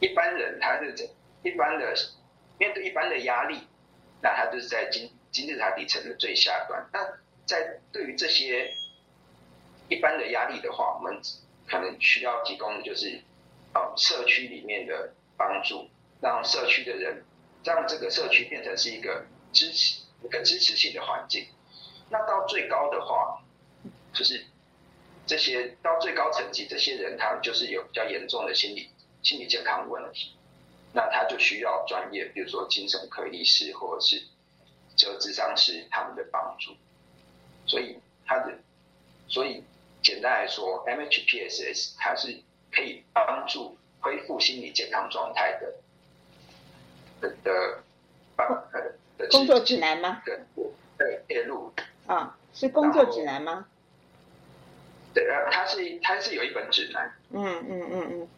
[0.00, 1.08] 一般人他是这
[1.42, 1.94] 一般的。
[2.60, 3.68] 面对一般的压力，
[4.20, 6.84] 那他就是在金金字塔底层的最下端。
[6.92, 6.98] 那
[7.46, 8.68] 在对于这些
[9.88, 11.22] 一般的压力的话，我们
[11.68, 13.20] 可能需要提供的就是，
[13.74, 15.88] 呃，社区里面的帮助，
[16.20, 17.24] 让社区的人，
[17.64, 21.46] 让这个社区变成是一个支持、一个支持性的环境。
[22.10, 23.42] 那到最高的话，
[24.14, 24.46] 就是
[25.26, 28.88] 这些到最高层级，这些人他们就是有比较严重的心理
[29.22, 30.32] 心理健康问题，
[30.94, 34.22] 那他就需要专业，比如说精神科医师或者是
[34.96, 36.74] 哲咨商师他们的帮助。
[37.66, 38.58] 所以他的，
[39.28, 39.62] 所以
[40.02, 42.40] 简单来说，MHPSS 它是
[42.72, 45.74] 可以帮助恢复心理健康状态的
[47.20, 47.82] 的的
[49.18, 50.22] 的工作指南吗？
[50.24, 50.40] 对
[50.96, 51.72] 对，列入
[52.06, 53.66] 啊，是工作指南吗？
[55.14, 57.12] 对啊，它是它是有一本指南。
[57.30, 58.28] 嗯嗯嗯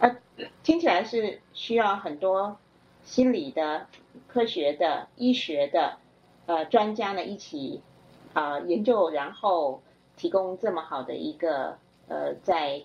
[0.00, 0.16] 嗯，啊，
[0.62, 2.58] 听起来是需要很多
[3.04, 3.86] 心理的、
[4.28, 5.98] 科学的、医学的
[6.46, 7.82] 呃专家呢一起。
[8.32, 9.82] 啊、呃，研究然后
[10.20, 11.78] 提供这么好的一个
[12.08, 12.82] 呃，在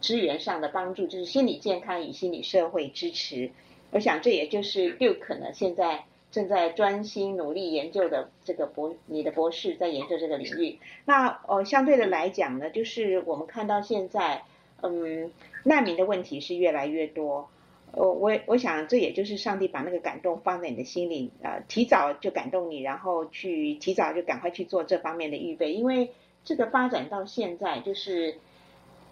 [0.00, 3.50] 资源上的帮助，就是心理健康与心理社会支持。
[3.90, 10.78] 我想这也就是 Duke 呢现在正在专心努力研究的这个博，你的博士在研究这个领域。
[11.06, 14.44] 那呃，相对的来讲呢，就是我们看到现在，
[14.80, 15.32] 嗯，
[15.64, 17.48] 难民的问题是越来越多。
[17.92, 26.10] 我我我想，这也就是上帝把那个感动放在你的心里，呃，提早就感动你，然后去提早就赶快去做这方面的预备，因为
[26.46, 28.38] 这个发展到现在，就是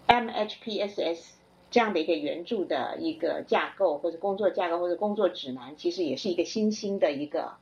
[0.07, 1.19] MHPSS
[1.69, 7.57] 这样的一个援助的一个架构，或者工作架构，或者工作指南，其实也是一个新兴的一个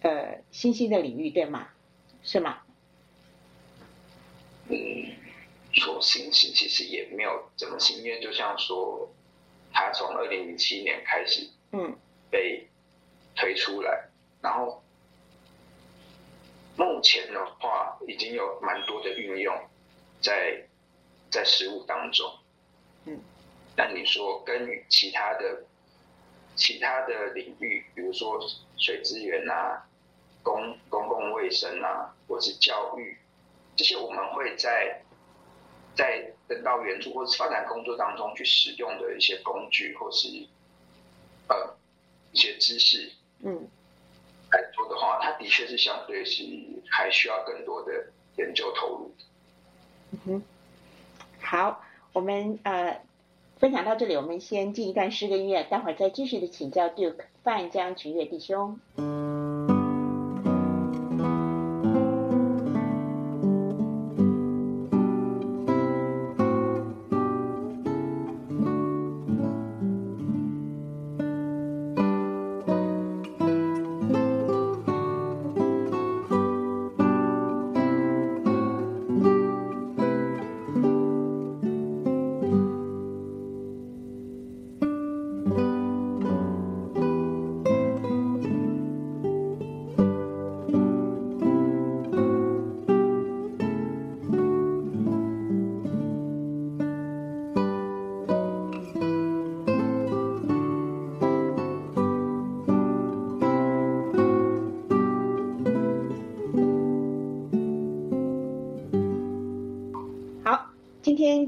[0.00, 1.68] 呃新兴的领域，对吗？
[2.22, 2.60] 是吗？
[4.68, 4.76] 嗯，
[5.72, 9.10] 说新兴其实也没有怎么新，因为就像说。
[9.72, 11.96] 他从二零零七年开始，嗯，
[12.28, 12.66] 被
[13.36, 14.10] 推出来，嗯、
[14.42, 14.82] 然后
[16.76, 19.54] 目前的话已经有蛮多的运用
[20.20, 20.66] 在
[21.30, 22.32] 在实物当中，
[23.04, 23.20] 嗯，
[23.76, 25.64] 那你说跟其他的
[26.56, 28.40] 其他的领域，比如说
[28.76, 29.86] 水资源啊、
[30.42, 33.16] 公公共卫生啊，或是教育，
[33.76, 35.02] 这些我们会在。
[35.96, 40.28] 在人道援助或者发展工作当中去使用的一些工具，或是
[41.48, 41.76] 呃
[42.32, 43.68] 一些知识，嗯，
[44.50, 46.44] 来说的话，它的确是相对是
[46.88, 49.14] 还需要更多的研究投入。
[50.12, 50.42] 嗯哼，
[51.40, 51.82] 好，
[52.12, 53.00] 我们呃
[53.58, 58.80] 分享到这里，我们先进一段诗歌音乐，待会儿再继续的请教 Duke 范江群岳弟兄。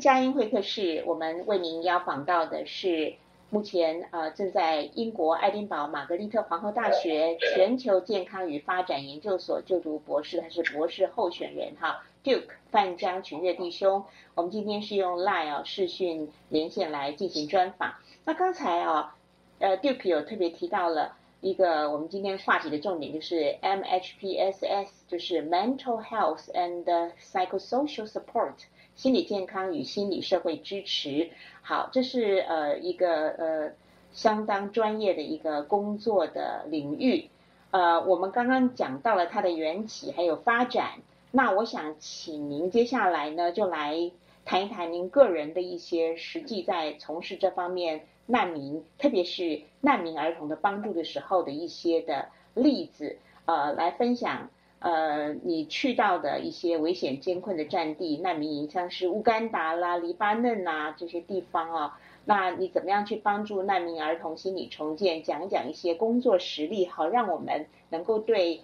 [0.03, 3.15] 佳音会客室，我们为您邀访到的是
[3.51, 14.05] 目前呃正在英国爱丁堡玛格丽特皇后大学全球健康与发展研究所就读博士，他是博士候选人哈，Duke 范江群岳弟兄。
[14.35, 17.95] 我们今天是用 Line 啊视讯连线来进行专访。
[18.25, 19.15] 那刚才啊
[19.61, 28.55] 呃 Duke 有特别提到了一个我们今天话题的重点，就是 MHPSS，就是 Mental Health and Psychosocial Support。
[29.03, 33.73] 心理健康与心理社会支持，好，这是呃一个呃
[34.13, 37.29] 相当专业的一个工作的领域，
[37.73, 41.01] 呃，我们刚刚讲到了它的缘起还有发展，
[41.33, 44.13] 那我想请您接下来呢就来
[44.45, 54.49] 谈一谈您个人的一些实际在从事这方面难民，特别是难民儿童的帮助的时候的一些的例子，呃，来分享。
[54.83, 65.23] 呃，你去到的一些危险艰困的战地、难民营，像是乌干达啦、黎巴嫩呐这些地方啊，那你怎么样去帮助难民儿童心理重建？
[65.23, 68.63] 讲一讲一些工作实例，好让我们能够对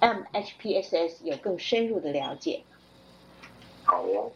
[0.00, 2.62] MHPSS 有更深入的了解。
[3.84, 4.30] 好哦，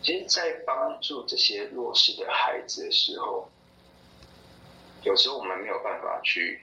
[0.00, 3.48] 其实，在帮助这些弱势的孩子的时候，
[5.02, 6.60] 有时候我们没有办法去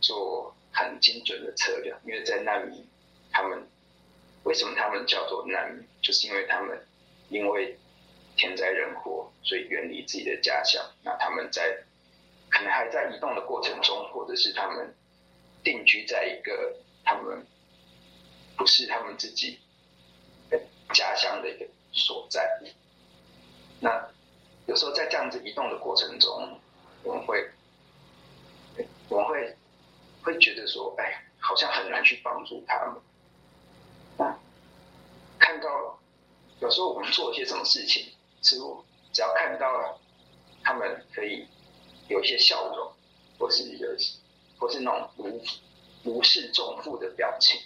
[0.00, 0.52] 做。
[0.74, 2.84] 很精准的测量，因为在难民
[3.30, 3.66] 他们
[4.42, 5.86] 为什么他们叫做难民？
[6.02, 6.78] 就是因为他们
[7.30, 7.78] 因为
[8.36, 10.84] 天灾人祸，所以远离自己的家乡。
[11.02, 11.78] 那他们在
[12.50, 14.94] 可能还在移动的过程中，或者是他们
[15.62, 17.46] 定居在一个他们
[18.56, 19.58] 不是他们自己
[20.92, 22.60] 家乡的一个所在。
[23.80, 24.08] 那
[24.66, 26.60] 有时候在这样子移动的过程中，
[27.02, 27.48] 我们会
[29.08, 29.56] 我们会
[30.24, 33.00] 会觉得说，哎，好像很难去帮助他们。
[34.16, 34.38] 那
[35.38, 35.98] 看到
[36.60, 38.06] 有时候我们做一些什么事情，
[38.42, 40.00] 似乎只要看到了
[40.62, 41.46] 他们可以
[42.08, 42.92] 有一些笑容，
[43.38, 43.88] 或是有，
[44.58, 45.42] 或是那种如
[46.02, 47.60] 如释重负的表情，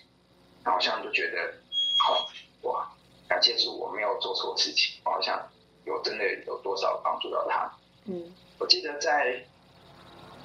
[0.64, 1.54] 好像就觉得
[2.00, 2.28] 好
[2.62, 2.90] 哇，
[3.28, 5.48] 感谢主，我没有做错事情，我好像
[5.84, 7.70] 有真的有多少帮助到他。
[8.06, 9.44] 嗯，我记得在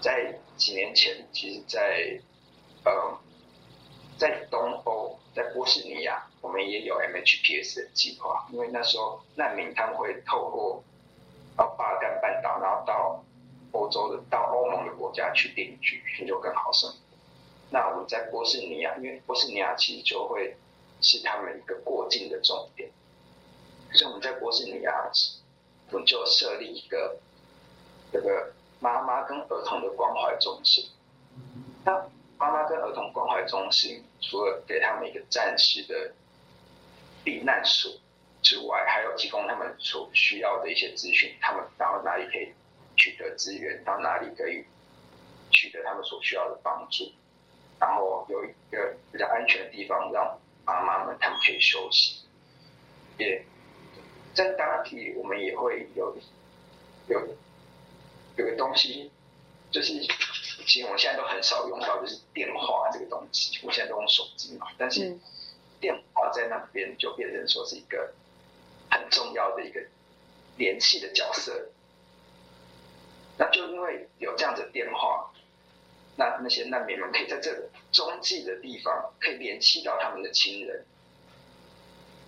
[0.03, 2.19] 在几年前，其实在
[2.83, 3.17] 呃
[4.19, 5.17] 在东欧。
[5.35, 10.83] 在波士尼亚，我们也有 MHPS 的计划，因为那时候难民他们会透过
[11.57, 13.25] 到巴尔干半岛，然后到
[13.71, 16.95] 欧洲的、到欧盟的国家去定居，寻求更好生活。
[17.71, 20.55] 那我们在波士尼亚，因为波士尼亚其实就会
[21.01, 22.91] 是他们一个过境的重点，
[23.93, 25.09] 所以我们在波士尼亚，
[25.89, 27.17] 我们就设立一个
[28.11, 30.85] 这个妈妈跟儿童的关怀中心。
[31.85, 32.05] 那
[32.37, 36.13] 妈妈跟儿童关怀中心除了给他们一个暂时的
[37.23, 37.93] 避难所
[38.41, 42.51] 之外，还有提供他们所需要的一些资讯，他们到哪里可以
[42.97, 44.65] 取得资源，到哪里可以
[45.49, 47.09] 取得他们所需要的帮助，
[47.79, 52.21] 然后有一个比较安全的地方让妈妈们他们可以休息。
[53.17, 53.45] 也
[54.33, 56.13] 在当地，我们也会有
[57.07, 57.21] 有
[58.37, 59.11] 有个东西，
[59.71, 59.93] 就是。
[60.65, 63.59] 其实我现在都很少用到，就是电话这个东西。
[63.63, 65.17] 我现在都用手机嘛，但是
[65.81, 68.13] 电话在那边就变成说是一个
[68.89, 69.81] 很重要的一个
[70.55, 71.69] 联系的角色。
[73.37, 75.33] 那就因为有这样子的电话，
[76.15, 80.85] 那那些难民们可以在这个中继的地方可以联系到他们的亲人，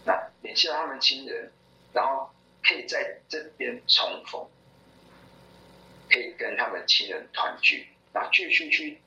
[0.04, 1.54] 那联系到他们亲人，
[1.94, 2.30] 然后
[2.62, 4.46] 可以在这边重逢，
[6.16, 7.90] 可以跟他们亲人团聚。
[8.14, 8.98] 然后继续去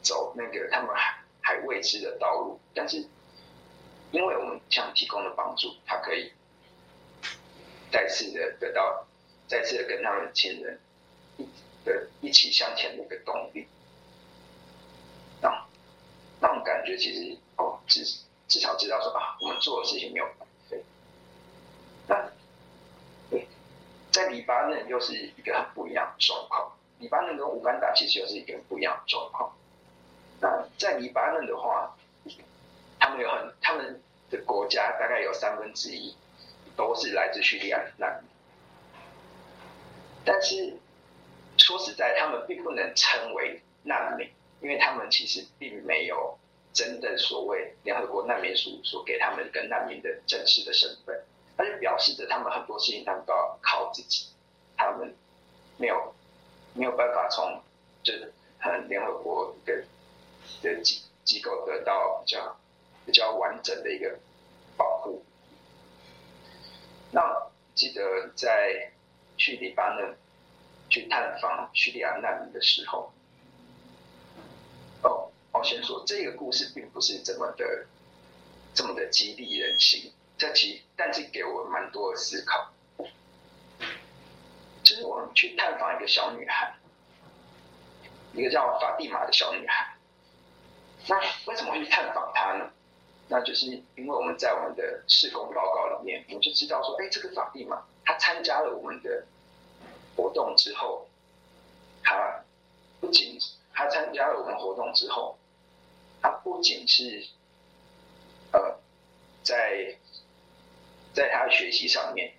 [0.00, 2.98] 走那个他们还还未知的道路，但是
[4.12, 6.30] 因为我们这样提供的帮助，他可以
[7.90, 9.04] 再次的得到，
[9.48, 10.78] 再次的跟他们亲人
[11.36, 11.48] 一
[11.84, 13.66] 的一起向前的一个动力。
[15.42, 15.66] 那
[16.40, 18.04] 那种感觉其实哦，至
[18.46, 20.84] 至少知道说啊，我们做的事情没有白费。
[22.06, 22.30] 那，
[24.14, 26.72] 在黎巴嫩又是一个很不一样的状况。
[27.00, 29.52] 黎巴嫩跟乌干达其实又是一个不一样的状况。
[30.40, 31.96] 那在黎巴嫩的话，
[33.00, 34.00] 他们有很他们
[34.30, 36.14] 的国家大概有三分之一
[36.76, 38.30] 都是来自叙利亚的难民。
[40.24, 40.76] 但是
[41.58, 46.38] 说实在，他们并不能称为难民，因为他们其实并没有
[46.72, 51.20] 真的所谓联合国难民署所给他们一个难民的正式的身份，
[51.56, 54.26] 而且表示着他们很多事情他们都要靠自己，
[54.76, 55.14] 他们
[55.76, 56.14] 没有。
[56.76, 57.62] 没有办法从
[58.02, 59.84] 这很联合国的
[60.60, 62.56] 的机机构得到比较
[63.06, 64.18] 比较完整的一个
[64.76, 65.22] 保护。
[67.12, 67.22] 那
[67.76, 68.90] 记得在
[69.36, 70.16] 去黎巴嫩
[70.90, 73.12] 去探访叙利亚难民的时候，
[75.04, 77.86] 哦，我先说这个故事并不是这么的
[78.74, 82.70] 这么的激励人心，这其但是给我蛮多的思考。
[84.82, 86.74] 就是我们去探访一个小女孩，
[88.34, 89.96] 一个叫法蒂玛的小女孩。
[91.06, 92.70] 那为什么会去探访她呢？
[93.28, 93.66] 那就是
[93.96, 99.24] 因为我们在我们的事工报告里面，我们就知道说，哎，这个法蒂玛她参加了我们的
[100.14, 101.08] 活动之后，
[102.02, 102.44] 她
[103.00, 103.38] 不仅
[103.72, 105.38] 她参加了我们活动之后，
[106.20, 107.26] 她不仅是
[108.52, 108.78] 呃
[109.42, 109.96] 在
[111.14, 112.34] 在他的学习上面。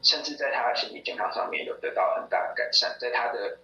[0.00, 3.58] 甚至在他的身体健康上面有得到很大的改善，在他的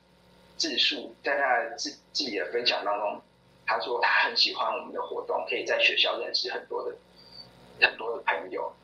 [0.56, 3.22] 自述，在他的自自己的分享当中，
[3.64, 6.96] 他说他很喜欢我们的活动，可以在学校认识很多的
[7.80, 8.74] 很多的朋友，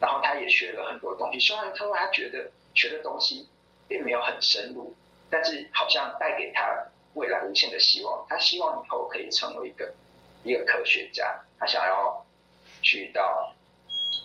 [0.00, 1.40] 然后他也学了很多东西。
[1.40, 3.48] 虽然他说他觉得学的东西
[3.88, 4.94] 并没有很深入，
[5.28, 6.62] 但是好像带给他
[7.14, 8.24] 未来无限的希望。
[8.28, 9.92] 他希望以后可以成为一个
[10.44, 12.24] 一个科学家，他想要
[12.82, 13.52] 去到，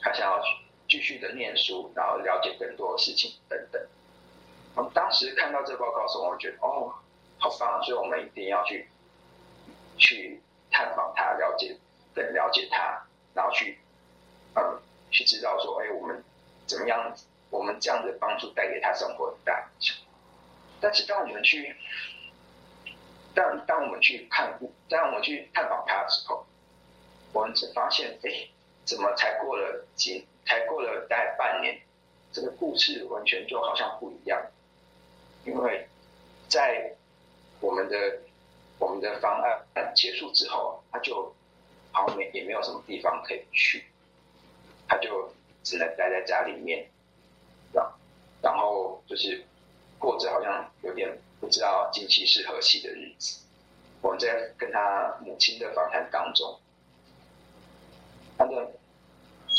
[0.03, 0.64] 他想要去。
[0.87, 3.81] 继续的念书，然后了解更多的事情等等。
[4.75, 6.93] 我们当时看到这报告的时候，我觉得哦，
[7.37, 7.81] 好棒！
[7.83, 8.89] 所以我们一定要去
[9.97, 11.77] 去探访他，了解
[12.13, 13.01] 更了解他，
[13.33, 13.79] 然后去
[14.55, 14.79] 嗯，
[15.11, 16.23] 去知道说，哎，我们
[16.67, 17.15] 怎么样，
[17.49, 19.95] 我们这样的帮助带给他生活很大影响。
[20.81, 21.75] 但是当我们去，
[23.33, 24.59] 当当我们去看，
[24.89, 26.45] 当我们去探访他的时候，
[27.31, 28.49] 我们只发现，哎，
[28.85, 31.81] 怎么才过了几，才过了大概半年，
[32.31, 34.41] 这个故事完全就好像不一样，
[35.43, 35.87] 因为
[36.47, 36.95] 在
[37.59, 38.19] 我们的
[38.77, 41.33] 我们的方案结束之后，他就
[41.91, 43.85] 好像也没有什么地方可以去，
[44.87, 45.33] 他就
[45.63, 46.87] 只能待在家里面，
[48.41, 49.43] 然后就是
[49.97, 53.39] 过着好像有点不知道今夕是何夕的日子。
[54.01, 56.59] 我们在跟他母亲的访谈当中，
[58.37, 58.71] 他的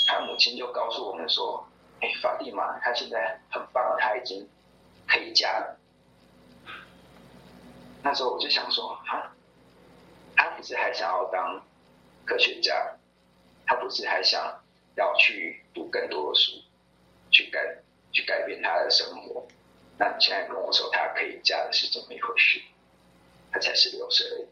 [0.06, 1.66] 他母亲就告诉我们说
[2.00, 4.48] ：“哎，法蒂玛，他现在很棒，他已经
[5.08, 5.78] 可以嫁了。”
[8.02, 9.34] 那时候我就想说：“啊，
[10.36, 11.62] 他不是还想要当
[12.24, 12.96] 科学家？
[13.66, 14.62] 他不是还想
[14.94, 16.52] 要去读更多的书，
[17.30, 17.78] 去改
[18.12, 19.46] 去改变他的生活？
[19.98, 22.60] 那你现在跟我说他可以嫁的是怎么一回事？”
[23.50, 24.46] 他才十六岁而已。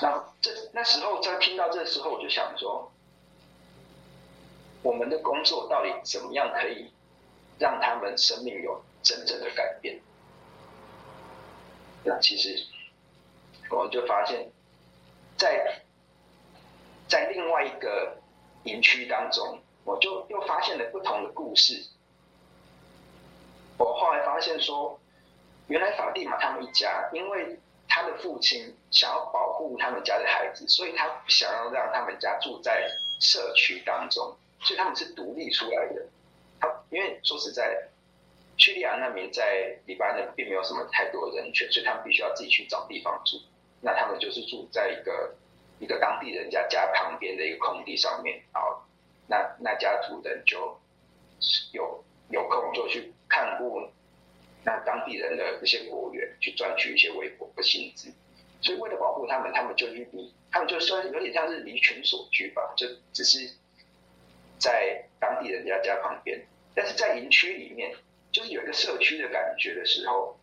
[0.00, 2.90] 那这那时候在听到这时候，我就想说，
[4.82, 6.92] 我们的工作到底怎么样可以
[7.58, 10.00] 让他们生命有真正的改变？
[12.04, 12.64] 那其实
[13.70, 14.50] 我们就发现，
[15.36, 15.82] 在
[17.08, 18.18] 在另外一个
[18.64, 21.84] 营区当中，我就又发现了不同的故事。
[23.76, 24.98] 我后来发现说。
[25.68, 32.86] 原来法蒂玛他们一家，因为他的父亲想要保护他们家的孩子，所以他不想要让他们家住在
[33.18, 36.06] 社区当中，所以他们是独立出来的。
[36.60, 37.88] 他因为说实在，
[38.56, 43.40] 叙利亚难民在黎巴嫩并没有什么太多人权，所以他们必须要自己去找地方住。
[43.80, 45.34] 那他们就是住在一个
[45.78, 48.82] 一个当地人家家旁边的一个空地上面，然后
[49.26, 50.78] 那那家族人就
[51.72, 53.88] 有有空就去看顾。
[54.68, 58.12] 那当地人的这些果园去赚取一些微薄的薪资，
[58.60, 63.50] 所以为了保护他们，他们就去离，他们就说有点像是离群索居吧，就只是
[64.58, 66.38] 在当地人家家旁边，
[66.74, 67.96] 但是在营区里面，
[68.30, 70.38] 就是有一个社区的感觉的时候，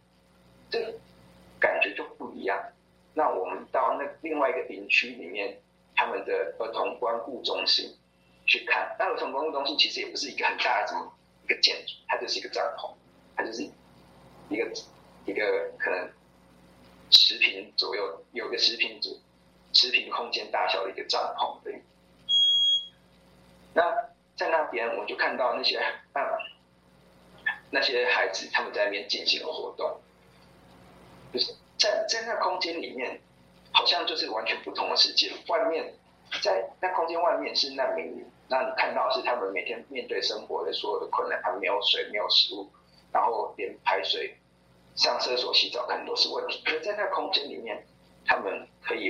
[0.72, 0.80] 这
[1.60, 2.60] 感觉就不一样。
[3.14, 5.56] 那我们到那另外一个营区里面，
[5.96, 7.96] 他们的儿童关顾中心
[8.48, 11.14] 去看，那儿童关顾中心其实也不是一个很大的什么
[11.44, 12.92] 一个建筑，它就是一个帐篷，
[13.36, 13.70] 它就是。
[14.50, 14.72] 一个
[15.26, 16.12] 一个可能
[17.10, 19.18] 十坪左右，有个十坪左
[19.74, 21.82] 十坪空间大小的一个帐篷对。
[23.74, 23.92] 那
[24.36, 26.22] 在那边，我就看到那些啊
[27.72, 30.00] 那些孩子他们在那边进行了活动，
[31.34, 33.20] 就是在在那空间里面，
[33.74, 35.32] 好像就是完全不同的世界。
[35.48, 35.94] 外面
[36.42, 42.70] 在那空间外面是难民，那你看到是他们每天面对生活的所有的困难，他们没有水，没有食物。
[43.16, 44.36] 然后连排水、
[44.94, 46.62] 上厕所、洗澡可能都是问题。
[46.66, 47.82] 可是在那空间里面，
[48.26, 49.10] 他们可以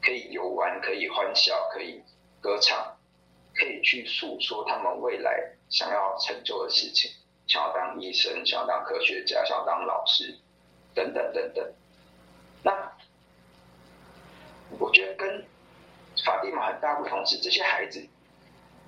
[0.00, 2.02] 可以游玩，可以欢笑，可以
[2.40, 2.96] 歌唱，
[3.54, 7.10] 可以去诉说他们未来想要成就的事情，
[7.46, 10.34] 想要当医生，想要当科学家，想要当老师，
[10.94, 11.74] 等等等等。
[12.62, 12.96] 那
[14.78, 15.44] 我觉得跟
[16.24, 18.08] 法蒂玛很大不同是，这些孩子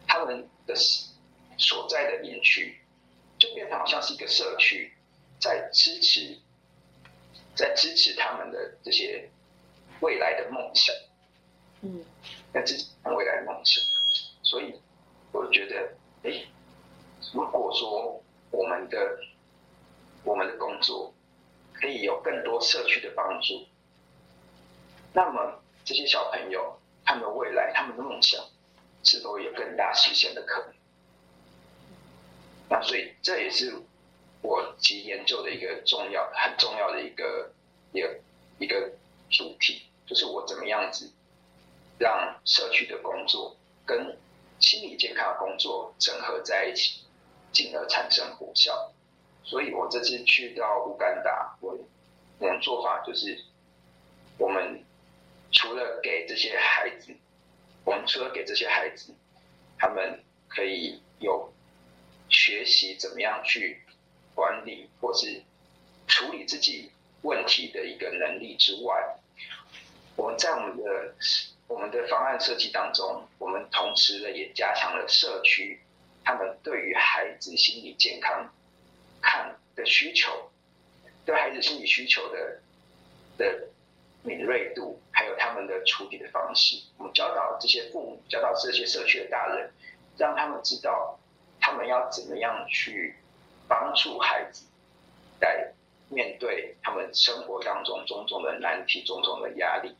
[0.06, 0.74] 他们的
[1.58, 2.80] 所在的营区。
[3.46, 4.92] 就变成好像是一个社区，
[5.38, 6.36] 在支持，
[7.54, 9.30] 在支持他们的这些
[10.00, 10.94] 未来的梦想，
[11.82, 12.04] 嗯，
[12.52, 13.82] 在支持他们未来的梦想。
[14.42, 14.74] 所以
[15.32, 15.94] 我觉得，
[16.24, 16.44] 哎，
[17.32, 19.18] 如果说我们的
[20.24, 21.14] 我们的工作
[21.72, 23.66] 可以有更多社区的帮助，
[25.12, 28.44] 那么这些小朋友他们未来他们的梦想
[29.04, 30.75] 是否有更大实现的可能？
[32.68, 33.72] 那所以这也是
[34.42, 37.52] 我其研究的一个重要、很重要的一个
[37.92, 38.20] 一个
[38.58, 38.90] 一个
[39.30, 41.08] 主题，就是我怎么样子
[41.98, 44.18] 让社区的工作跟
[44.58, 47.02] 心理健康工作整合在一起，
[47.52, 48.92] 进而产生果效。
[49.44, 51.78] 所以我这次去到乌干达，我
[52.40, 53.44] 的做法就是，
[54.38, 54.84] 我们
[55.52, 57.14] 除了给这些孩子，
[57.84, 59.14] 我们除了给这些孩子，
[59.78, 61.52] 他们可以有。
[62.28, 63.82] 学习怎么样去
[64.34, 65.42] 管理或是
[66.06, 66.90] 处理自己
[67.22, 69.16] 问题的一个能力之外，
[70.16, 71.14] 我们在我们的
[71.66, 75.80] 我们的方案设计当中，我们同时呢也加强了社区
[76.24, 78.52] 他们对于孩子心理健康
[79.20, 80.50] 看的需求，
[81.24, 82.60] 对孩子心理需求的
[83.36, 83.68] 的
[84.22, 86.76] 敏锐度，还有他们的处理的方式。
[86.98, 89.70] 我们教导这些父母，教导这些社区的大人，
[90.16, 91.18] 让他们知道
[91.66, 93.16] 他们要怎么样去
[93.66, 94.66] 帮助孩子，
[95.40, 95.72] 来
[96.08, 99.92] 面对他们生活当中种种的难题、种种的压力，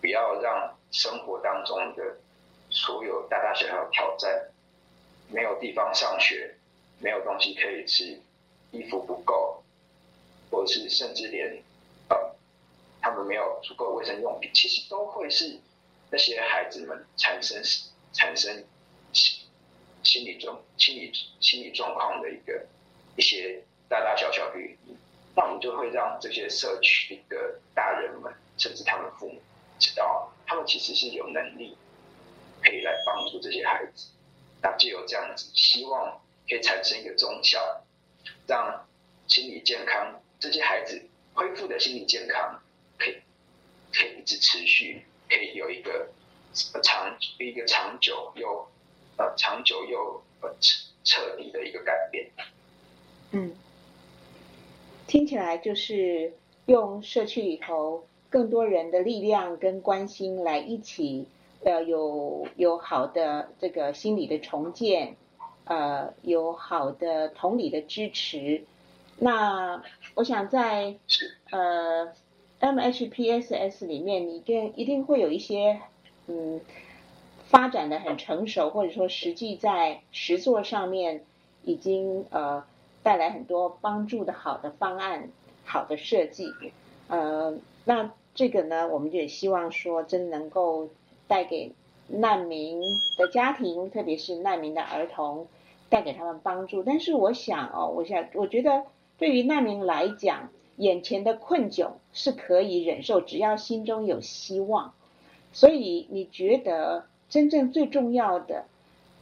[0.00, 2.16] 不要让生活当中的
[2.70, 4.48] 所有大大小小的挑战，
[5.28, 6.54] 没有地方上学，
[7.00, 8.18] 没有东西可以吃，
[8.70, 9.62] 衣服不够，
[10.50, 11.62] 或是甚至连。
[13.02, 15.58] 他们没有足够卫生用品，其实都会是
[16.10, 17.60] 那些孩子们产生
[18.14, 18.64] 产生
[20.02, 22.66] 心理状心理心理状况的一个
[23.16, 24.96] 一些大大小小的原因，
[25.34, 29.40] 那我们就会让这些社区的大人们，甚至他们父母
[29.78, 31.76] 知道，他们其实是有能力
[32.62, 34.08] 可以来帮助这些孩子，
[34.62, 37.84] 那就有这样子，希望可以产生一个综效，
[38.46, 38.86] 让
[39.28, 41.02] 心理健康这些孩子
[41.34, 42.60] 恢复的心理健康。
[42.98, 43.16] 可以，
[43.92, 46.08] 可以一直持续，可以有一个
[46.82, 48.70] 长一个长久又
[49.22, 52.30] 呃长久又呃彻彻底的一个改变。
[53.30, 53.52] 嗯，
[55.06, 56.32] 听起来就是
[56.66, 61.26] 用社区里头更多人的力量跟关心来一起，
[61.64, 65.16] 呃，有有好的这个心理的重建，
[65.64, 68.64] 呃，有好的同理的支持。
[69.18, 69.82] 那
[70.14, 70.96] 我想在
[71.50, 72.12] 呃。
[72.62, 75.80] MHPSS 里面，你一定一定会有一些
[76.28, 76.60] 嗯
[77.52, 81.22] 发展的很成熟，或者说实际在实作上面
[81.64, 82.64] 已经呃
[83.02, 85.28] 带来很多帮助的好的方案、
[85.66, 86.50] 好的设计。
[87.08, 90.88] 呃，那这个呢，我们就也希望说，真能够
[91.28, 91.72] 带给
[92.08, 92.80] 难民
[93.18, 95.46] 的家庭，特别是难民的儿童，
[95.90, 96.82] 带给他们帮助。
[96.82, 98.84] 但是我想哦，我想我觉得
[99.18, 104.94] 对于难民来讲，眼前的困窘是可以忍受，只要心中有希望。
[105.52, 108.66] 所以你觉得真正最重要的，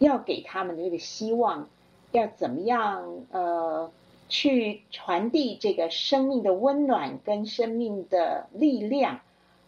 [0.00, 1.68] 要给他们的这个希望，
[2.10, 3.92] 要怎么样呃
[4.28, 9.20] 去传递这个生命的温暖跟生命的力量？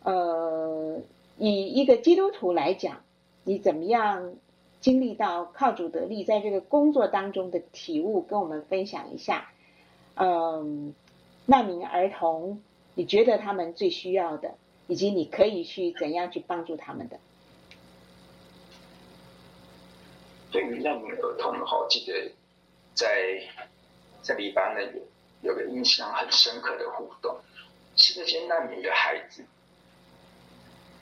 [0.03, 1.01] 呃，
[1.39, 3.05] 以一个基督徒来讲，
[3.45, 4.35] 你怎么样
[4.81, 9.51] 经历到靠主得力，在这个工作当中的体悟，跟我们分享一下？
[10.17, 10.93] 嗯。
[11.45, 12.63] 难民儿童，
[12.95, 14.55] 你觉得他们最需要的，
[14.87, 17.19] 以及你可以去怎样去帮助他们的？
[20.53, 22.31] 对于难民儿童的话，我记得
[22.95, 23.41] 在
[24.23, 27.41] 在黎巴嫩有有个印象很深刻的互动，
[27.97, 29.45] 是那些难民的孩子，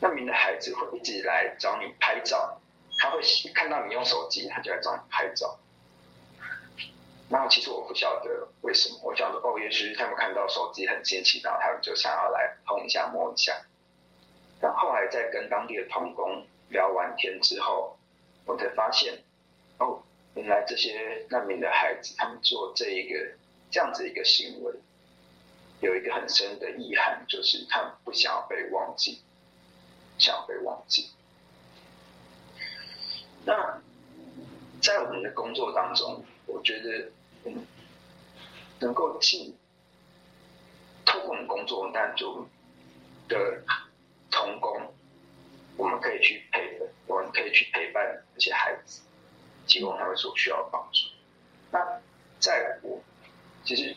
[0.00, 2.60] 难民的孩子会一直来找你拍照，
[2.98, 3.20] 他会
[3.52, 5.58] 看到你用手机，他就来找你拍照。
[7.28, 13.60] 那其实我不晓得为什么，我晓得哦，也许他们看到手机很新奇，然后他们就想要来碰一下、摸一下。
[14.60, 17.96] 但后来在跟当地的童工聊完天之后，
[18.46, 19.22] 我才发现，
[20.34, 23.32] 原来这些难民的孩子，他们做这一个
[23.70, 24.72] 这样子一个行为，
[25.80, 29.20] 有一个很深的意涵，就是他们不想要被忘记，
[30.18, 31.10] 想要被忘记。
[33.44, 33.80] 那
[34.82, 37.10] 在我们的工作当中，我觉得。
[37.42, 37.66] 嗯，
[38.80, 39.56] 能够进，
[41.06, 42.46] 透过我们工作，当中
[43.28, 43.64] 的
[44.30, 44.92] 同工，
[45.78, 49.00] 我们可以去陪，我们可以去陪伴那些孩子，
[49.70, 51.06] 提供他们所需要的帮助。
[51.70, 51.78] 那
[52.40, 53.00] 在我，
[53.64, 53.96] 其实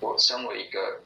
[0.00, 1.00] 我身为一个，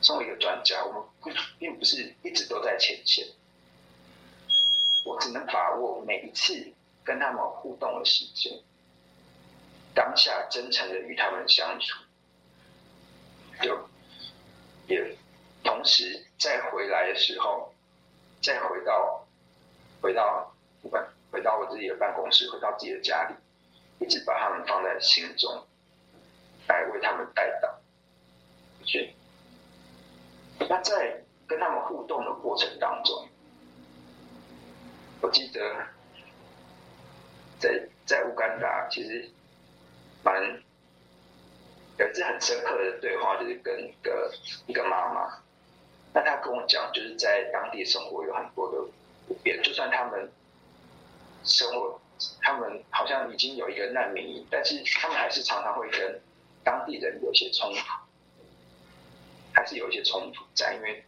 [0.00, 3.26] 身为一个专家，我们并不是一直都在前线，
[5.04, 6.72] 我只能把握每一次
[7.04, 8.58] 跟他们互动的时间。
[9.94, 11.98] 当下真诚的与他们相处，
[13.60, 13.88] 就
[14.86, 15.14] 也
[15.62, 17.74] 同时再回来的时候，
[18.40, 19.26] 再回到
[20.00, 21.04] 回到不管
[21.38, 23.34] 回到我自己的办公室，回到自己的家里，
[24.04, 25.64] 一直把他们放在心中，
[26.66, 27.70] 来为他们代祷。
[28.84, 29.14] 去，
[30.68, 33.28] 那在跟他们互动的过程当中，
[35.20, 35.60] 我记得
[37.60, 39.30] 在在乌干达，其实。
[40.24, 40.42] 蛮
[41.96, 44.32] 有一次很深刻的对话，就是跟一个
[44.66, 45.30] 一个妈妈，
[46.12, 48.78] 那她跟我讲，就是在当地生活有很多的
[49.28, 50.28] 不便，就算他们
[51.44, 52.00] 生活，
[52.40, 56.20] 他们好像已经有一个难民营，但是他们还是常常会跟
[56.64, 57.80] 当地人有些冲突，
[59.52, 61.04] 还是有一些冲突在，因为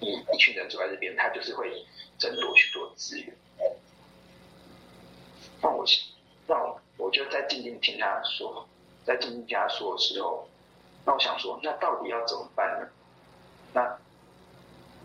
[0.00, 1.86] 一一群人住在这边，他就是会
[2.18, 3.36] 争夺许多资源。
[5.62, 5.84] 那我，
[6.46, 6.80] 那我。
[7.00, 8.68] 我就在静静听他说，
[9.06, 10.46] 在静静听他说的时候，
[11.06, 12.88] 那我想说，那到底要怎么办呢？
[13.72, 13.98] 那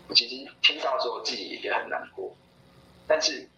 [0.06, 2.36] 我其实听到之后自己也很难过，
[3.08, 3.48] 但是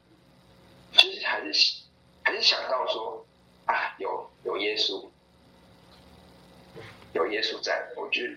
[0.92, 1.82] 就是还是
[2.22, 3.26] 还是想到说
[3.66, 5.08] 啊，有有耶稣，
[7.12, 8.36] 有耶稣在，我觉得，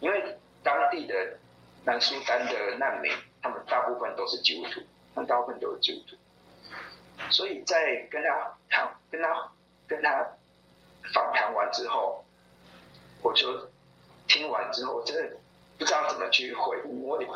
[0.00, 1.38] 因为当地的
[1.84, 4.80] 南苏丹的难民，他们大部分都是基督徒，
[5.14, 6.16] 他们大部分都是基督徒，
[7.30, 9.52] 所以在跟他谈、跟他、
[9.86, 10.26] 跟他
[11.14, 12.24] 访谈完之后，
[13.22, 13.70] 我就
[14.26, 15.36] 听完之后，我真的。
[15.78, 17.26] 不知道怎么去回应，我得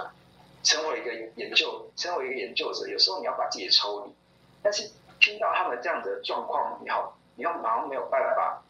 [0.62, 4.14] 成为一个研究，成为一个研究者，有时候你要把自己抽离。
[4.62, 4.90] 但是
[5.20, 8.62] 听到他们这样的状况，以后，你又马上没有办法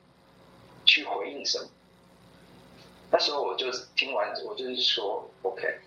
[0.85, 1.69] 去回应什么。
[3.11, 5.81] 那时候我就听完，我就是说 OK，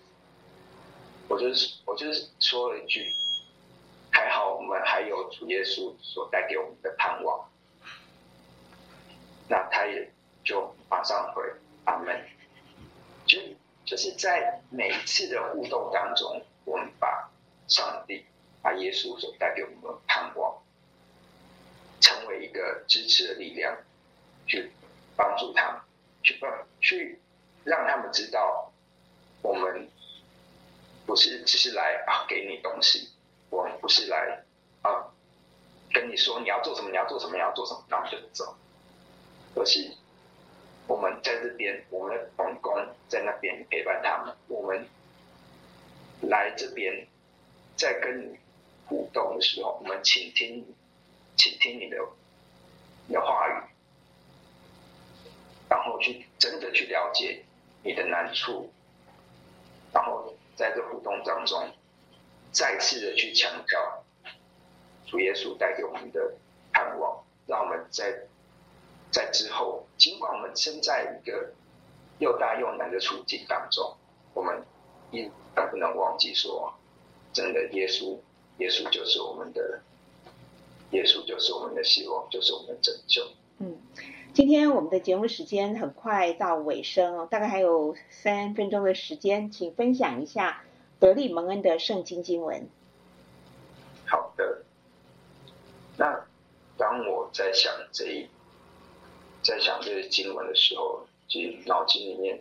[1.28, 3.04] 我就是我就是说了一句，
[4.10, 7.48] 还好我们还有主耶稣所带给我们的盼望。
[9.48, 10.12] 那他也
[10.44, 11.42] 就马上回
[11.84, 12.24] 阿门，
[13.26, 13.38] 就。
[13.86, 17.30] 就是在每一次的互动当中，我们把
[17.68, 18.24] 上帝、
[18.64, 20.62] 把耶稣所带给我们的盼望，
[22.00, 23.76] 成为一个支持的力量，
[24.46, 24.72] 去
[25.14, 25.80] 帮助他们，
[26.22, 26.50] 去帮
[26.80, 27.20] 去
[27.64, 28.72] 让他们知道，
[29.42, 29.86] 我们
[31.04, 33.10] 不是只是来啊给你东西，
[33.50, 34.42] 我们不是来
[34.80, 35.12] 啊
[35.92, 38.56] 跟你说你要做什么，你要做什么，你要做什么，然后就走，
[39.56, 39.92] 而是。
[40.86, 42.74] 我们在这边，我们的同工
[43.08, 44.36] 在那边陪伴他们。
[44.48, 44.86] 我们
[46.20, 47.06] 来这边，
[47.74, 48.38] 在跟你
[48.86, 50.64] 互动的时候，我们倾听，
[51.36, 51.98] 倾听你的
[53.06, 53.54] 你的话语，
[55.68, 57.44] 然后去真的去了解
[57.82, 58.72] 你的难处，
[59.92, 61.70] 然后在这互动当中，
[62.52, 64.04] 再次的去强调
[65.06, 66.34] 主耶稣带给我们的
[66.72, 68.26] 盼望，让我们在。
[69.10, 71.52] 在之后，尽管我们身在一个
[72.18, 73.96] 又大又难的处境当中，
[74.32, 74.60] 我们
[75.12, 76.74] 依然不能忘记说，
[77.32, 78.18] 真的耶稣，
[78.58, 79.80] 耶稣就是我们的，
[80.90, 83.26] 耶稣就是我们的希望，就是我们的拯救。
[83.58, 83.76] 嗯，
[84.32, 90.64] 今天我们的节目时间很快到尾声哦，大概还有三分钟的时间，请分享一下
[90.98, 92.68] 德利蒙恩的圣经经文。
[94.06, 94.64] 好的，
[95.96, 96.26] 那
[96.76, 98.26] 当我在想这一。
[99.46, 102.40] 在想这些经文的时候，其实脑筋里面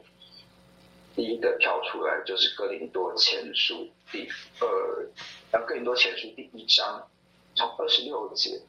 [1.13, 3.73] 第一个跳出来就是《哥林多前书》
[4.13, 5.09] 第二，
[5.51, 7.09] 呃，《哥林多前书》第一章，
[7.55, 8.61] 从二十六节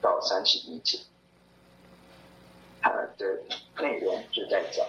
[0.00, 1.00] 到三十一节，
[2.80, 3.42] 它的
[3.82, 4.86] 内容就在讲：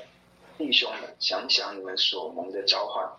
[0.55, 3.11] 弟兄们，想想你们所蒙的召唤，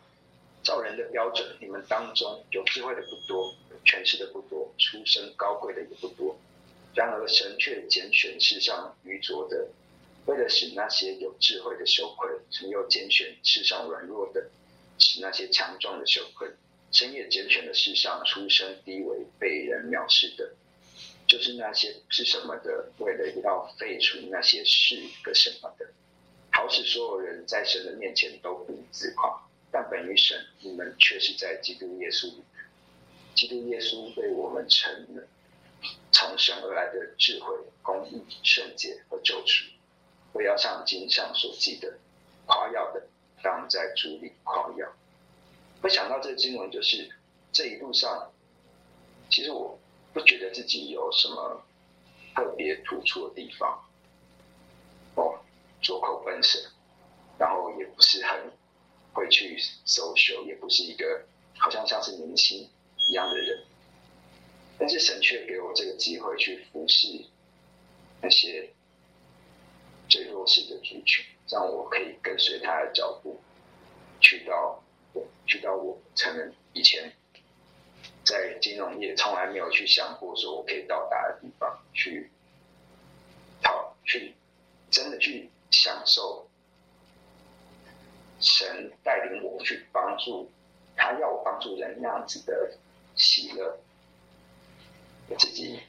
[0.63, 6.37] 照人的标准，你们当中有智慧的不多，有权势的不多，出身高贵的也不多。
[6.95, 9.67] 然而，神却拣选世上愚拙的，
[10.27, 14.49] 为了使那些有智慧的羞愧；神又拣选世上软弱的，
[15.03, 16.49] 使那些强壮的羞愧。
[16.93, 20.53] 深夜拣选的世上出身低微、被人藐视的，
[21.27, 25.87] 就是那些是什么的，为了要废除那些是个什么的，
[26.51, 29.43] 好使所有人在神的面前都不自夸。
[29.71, 32.31] 但本于神，你们却是在基督耶稣，
[33.35, 35.27] 基督耶稣为我们成了。
[36.13, 39.65] 从神而来的智慧、公义、圣洁和救赎，
[40.35, 41.99] 我要像经上所记的，
[42.45, 43.03] 夸耀的
[43.43, 44.93] 当在主里夸耀。
[45.83, 47.11] 会想到这个经文，就是
[47.53, 48.31] 这一路上，
[49.29, 49.79] 其实我
[50.13, 51.65] 不觉得自己有什么
[52.35, 53.85] 特别突出的地方，
[55.17, 55.41] 哦，
[55.81, 56.59] 拙口笨舌，
[57.39, 58.53] 然后也不是很
[59.13, 61.25] 会去收修也不是一个
[61.59, 62.69] 好像像是明星
[63.09, 63.65] 一样的人。
[64.79, 67.07] 但是神却给我这个机会去服侍
[68.21, 68.73] 那些
[70.09, 73.41] 最弱势的族群，让我可以跟随他的脚步，
[74.21, 74.83] 去到
[75.47, 77.13] 去到我可能以前
[78.25, 82.31] 在金融业从来没有去想过说我可以到达的地方去，
[83.63, 84.35] 好去
[84.91, 86.49] 真的去享受
[88.41, 90.51] 神带领我去帮助
[90.97, 92.77] 他要我帮助人那样子的
[93.15, 93.79] 喜乐。
[95.29, 95.81] 我自己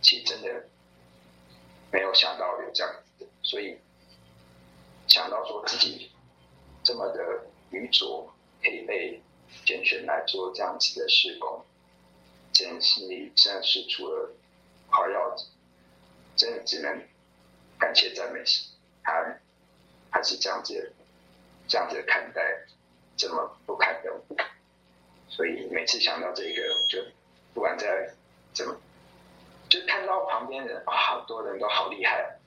[0.00, 0.64] 其实真的
[1.90, 3.78] 没有想到有这样子的，所以
[5.16, 6.10] 想到说自己
[6.84, 8.30] 这么的愚拙，
[8.62, 9.22] 可以被
[9.64, 11.64] 拣选来做这样子的事工，
[12.52, 14.30] 真的心里真的是除了
[14.90, 15.34] 夸耀，
[16.36, 17.02] 真的只能
[17.78, 18.62] 感谢赞美神，
[19.02, 19.38] 他
[20.10, 20.92] 还是这样子
[21.66, 22.66] 这样子看待
[23.16, 24.12] 这么不堪的，
[25.30, 27.02] 所以每次想到这个，就
[27.54, 28.12] 不管在。
[28.52, 28.74] 怎么？
[29.68, 32.38] 就看到旁边人啊，好多人都好厉害，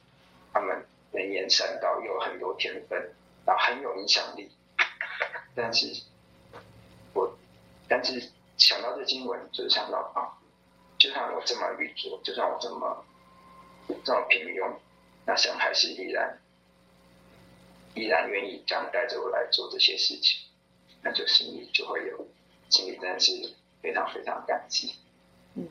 [0.54, 3.14] 他们能言善道，又很多天分，
[3.46, 4.52] 然后很有影响力。
[5.56, 6.04] 但是，
[7.14, 7.38] 我
[7.88, 10.38] 但是想到这经文，就是想到啊，
[10.98, 13.06] 就算我这么愚拙，就算我这么
[14.04, 14.76] 这么平庸，
[15.26, 16.40] 那神还是依然
[17.96, 20.40] 依然愿意这样带着我来做这些事情，
[21.02, 22.28] 那就心里就会有，
[22.70, 23.32] 心里真的是
[23.82, 24.94] 非常非常感激。
[25.56, 25.68] 嗯，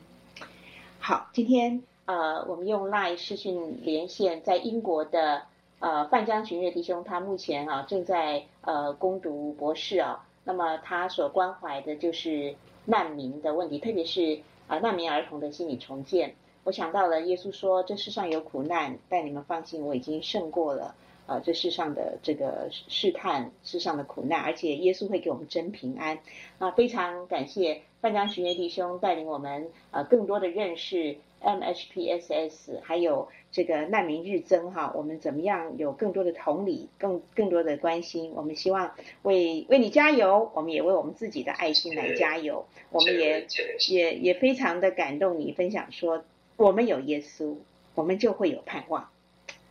[0.99, 1.81] 好，今天。
[2.09, 5.43] 呃，我们用 LINE 视讯连线，在英国的
[5.77, 10.25] 呃范江群岳弟兄，他目前啊正在呃攻读博士啊。
[10.43, 12.55] 那么他所关怀的就是
[12.85, 16.33] 难民的问题，特别是啊、难民儿童的心理重建。
[16.63, 20.95] 我想到了耶稣说：“这世上有苦难，但你们放心，我已经胜过了
[21.27, 26.17] 呃这世上的这个试探，世上的苦难，而且耶稣会给我们真平安。”
[26.57, 31.17] 啊，非常感谢范江群岳弟兄带领我们呃更多的认识。
[31.41, 38.31] MHPSS 还有这个难民日增哈，我们怎么样有更多的同理，更更多的关心？
[38.35, 42.65] 我们希望为为你加油，我们也为我们自己的爱心来加油。
[42.91, 43.47] 我们也
[43.89, 46.23] 也也非常的感动你分享说，
[46.57, 47.55] 我们有耶稣，
[47.95, 49.09] 我们就会有盼望，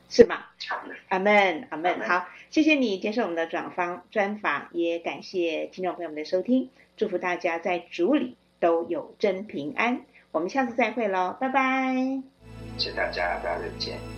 [0.09, 0.45] 是吗？
[1.09, 2.01] 阿门，阿门。
[2.01, 10.05] 好，谢谢你接受我们的转访专访，也感谢听众朋友们的收听，祝福大家在主里都有真平安。
[10.33, 11.95] 我们下次再会喽，拜拜！
[12.77, 14.18] 谢谢大家，大家再见。